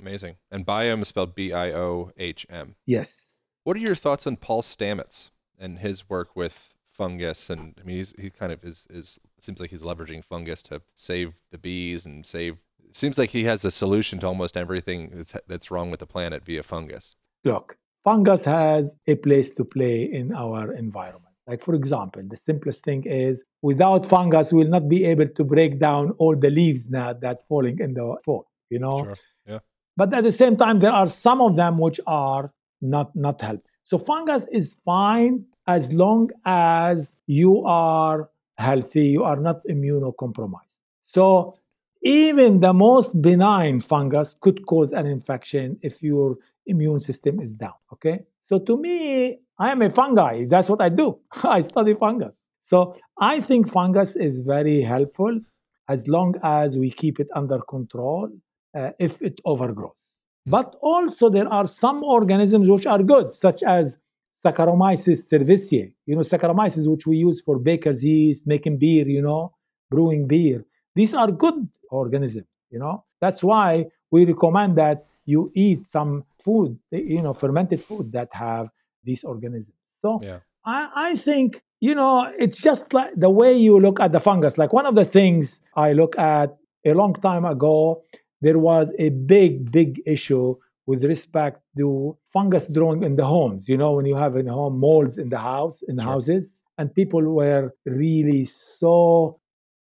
[0.00, 0.36] Amazing.
[0.50, 2.74] And BIOHM is spelled B I O H M.
[2.86, 3.36] Yes.
[3.64, 7.50] What are your thoughts on Paul Stamets and his work with fungus?
[7.50, 10.82] And I mean, he's he kind of is is seems like he's leveraging fungus to
[10.96, 12.58] save the bees and save.
[12.88, 16.06] It seems like he has a solution to almost everything that's that's wrong with the
[16.06, 17.16] planet via fungus.
[17.44, 21.24] Look, fungus has a place to play in our environment.
[21.48, 25.78] Like, for example, the simplest thing is without fungus, we'll not be able to break
[25.78, 29.04] down all the leaves now that falling in the fall, you know?
[29.04, 29.14] Sure.
[29.46, 29.58] Yeah.
[29.96, 33.70] But at the same time, there are some of them which are not, not helpful.
[33.84, 38.28] So fungus is fine as long as you are
[38.58, 40.78] healthy, you are not immunocompromised.
[41.06, 41.56] So
[42.02, 46.36] even the most benign fungus could cause an infection if your
[46.66, 47.74] immune system is down.
[47.92, 48.20] Okay.
[48.42, 50.44] So to me, I am a fungi.
[50.46, 51.18] That's what I do.
[51.42, 52.46] I study fungus.
[52.62, 55.40] So I think fungus is very helpful
[55.88, 58.28] as long as we keep it under control
[58.76, 60.12] uh, if it overgrows.
[60.46, 63.98] But also, there are some organisms which are good, such as
[64.44, 65.92] Saccharomyces cerevisiae.
[66.06, 69.54] You know, Saccharomyces, which we use for baker's yeast, making beer, you know,
[69.90, 70.64] brewing beer.
[70.94, 73.04] These are good organisms, you know.
[73.20, 78.68] That's why we recommend that you eat some food, you know, fermented food that have
[79.04, 79.76] these organisms.
[80.00, 80.38] So Yeah.
[80.64, 84.58] I, I think, you know, it's just like the way you look at the fungus.
[84.58, 88.02] Like one of the things I look at a long time ago,
[88.40, 90.56] there was a big, big issue
[90.88, 93.68] with respect to fungus growing in the homes.
[93.68, 96.12] You know, when you have in home molds in the house, in the sure.
[96.12, 99.38] houses, and people were really so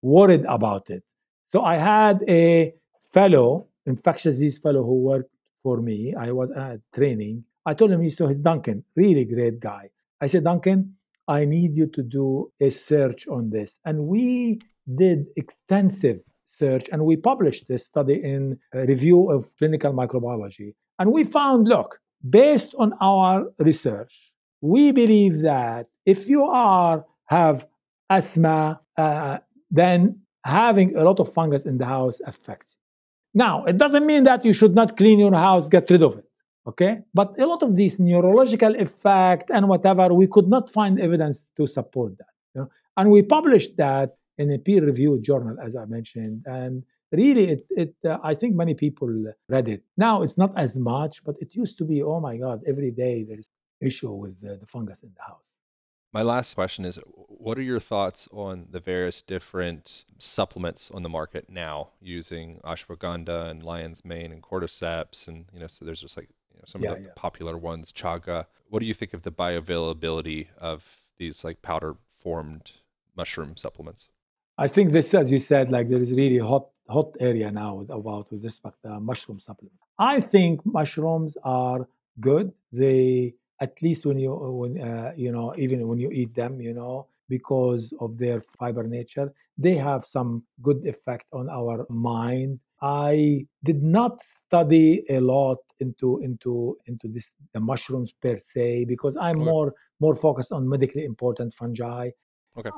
[0.03, 1.03] worried about it.
[1.53, 2.75] So I had a
[3.15, 6.15] fellow, infectious disease fellow who worked for me.
[6.15, 7.45] I was at training.
[7.65, 9.89] I told him, so he's Duncan, really great guy.
[10.21, 10.97] I said, Duncan,
[11.27, 13.81] I need you to do a search on this.
[13.87, 14.61] And we
[14.95, 20.75] did extensive search and we published this study in a review of clinical microbiology.
[21.01, 21.99] And we found, look,
[22.29, 27.67] based on our research, we believe that if you are have
[28.11, 29.39] asthma, uh,
[29.71, 32.77] then having a lot of fungus in the house affects.
[33.33, 36.27] Now, it doesn't mean that you should not clean your house, get rid of it.
[36.67, 36.99] Okay?
[37.15, 41.67] But a lot of these neurological effect and whatever, we could not find evidence to
[41.67, 42.35] support that.
[42.55, 42.71] You know?
[42.97, 46.43] And we published that in a peer-reviewed journal, as I mentioned.
[46.47, 46.83] And
[47.13, 49.09] really, it, it uh, I think many people
[49.49, 49.83] read it.
[49.97, 53.25] Now it's not as much, but it used to be, oh my God, every day
[53.25, 53.49] there's
[53.81, 55.51] issue with the, the fungus in the house.
[56.13, 56.99] My last question is
[57.41, 63.49] what are your thoughts on the various different supplements on the market now using ashwagandha
[63.49, 66.83] and lion's mane and cordyceps and you know so there's just like you know, some
[66.83, 67.11] yeah, of the yeah.
[67.17, 72.73] popular ones chaga what do you think of the bioavailability of these like powder formed
[73.17, 74.09] mushroom supplements
[74.59, 78.31] i think this as you said like there is really hot hot area now about
[78.31, 79.83] with respect to mushroom supplements.
[79.99, 81.89] I think mushrooms are
[82.21, 82.53] good.
[82.73, 86.73] They at least when you when uh, you know even when you eat them you
[86.73, 92.59] know because of their fiber nature they have some good effect on our mind.
[92.83, 99.17] I did not study a lot into into into this the mushrooms per se because
[99.21, 99.51] i'm okay.
[99.51, 102.11] more more focused on medically important fungi.
[102.57, 102.71] Okay.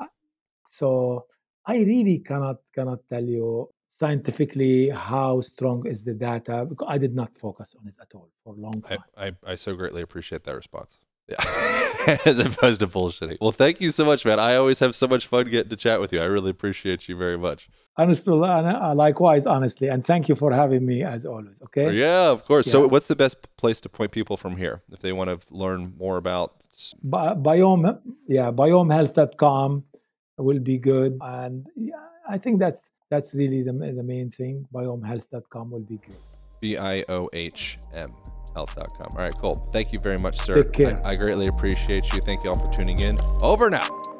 [0.69, 1.25] So
[1.65, 6.65] i really cannot cannot tell you scientifically how strong is the data?
[6.67, 9.03] Because i did not focus on it at all for a long time.
[9.17, 10.97] I, I, I so greatly appreciate that response.
[11.29, 11.37] Yeah.
[12.25, 13.37] As opposed to bullshitting.
[13.39, 14.39] Well thank you so much man.
[14.39, 16.19] I always have so much fun getting to chat with you.
[16.19, 17.69] I really appreciate you very much.
[17.95, 19.87] Honestly uh, likewise honestly.
[19.87, 21.91] And thank you for having me as always okay?
[21.93, 22.67] Yeah of course.
[22.67, 22.73] Yeah.
[22.73, 25.93] so what's the best place to point people from here if they want to learn
[25.97, 26.55] more about
[27.03, 29.83] Bi- BIOHM yeah biohmhealth.com
[30.37, 31.17] will be good.
[31.21, 34.67] And yeah, i think that's that's really the, the main thing.
[34.73, 36.17] Biohmhealth.com will be great.
[36.59, 38.11] B I O H M
[38.53, 39.09] health.com.
[39.13, 39.67] All right, cool.
[39.71, 40.61] Thank you very much, sir.
[40.61, 41.01] Take care.
[41.05, 42.19] I, I greatly appreciate you.
[42.19, 43.17] Thank you all for tuning in.
[43.41, 44.12] Over now.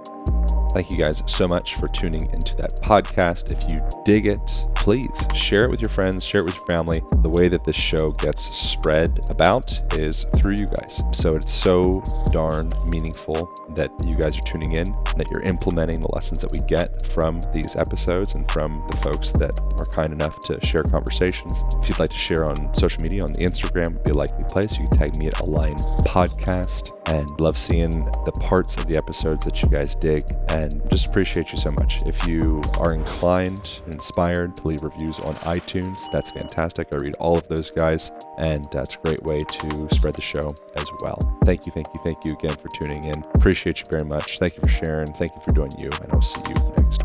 [0.74, 3.51] Thank you guys so much for tuning into that podcast.
[3.51, 7.01] If you dig it, please share it with your friends, share it with your family.
[7.21, 11.03] The way that this show gets spread about is through you guys.
[11.11, 12.01] So it's so
[12.32, 16.59] darn meaningful that you guys are tuning in, that you're implementing the lessons that we
[16.67, 21.61] get from these episodes and from the folks that are kind enough to share conversations.
[21.82, 24.43] If you'd like to share on social media, on the Instagram would be a likely
[24.45, 24.78] place.
[24.78, 27.91] You can tag me at Align Podcast and love seeing
[28.26, 30.24] the parts of the episodes that you guys dig
[30.64, 32.01] and just appreciate you so much.
[32.05, 36.88] If you are inclined, inspired to leave reviews on iTunes, that's fantastic.
[36.93, 40.53] I read all of those guys, and that's a great way to spread the show
[40.78, 41.20] as well.
[41.43, 43.24] Thank you, thank you, thank you again for tuning in.
[43.36, 44.39] Appreciate you very much.
[44.39, 45.07] Thank you for sharing.
[45.14, 47.03] Thank you for doing you, and I'll see you next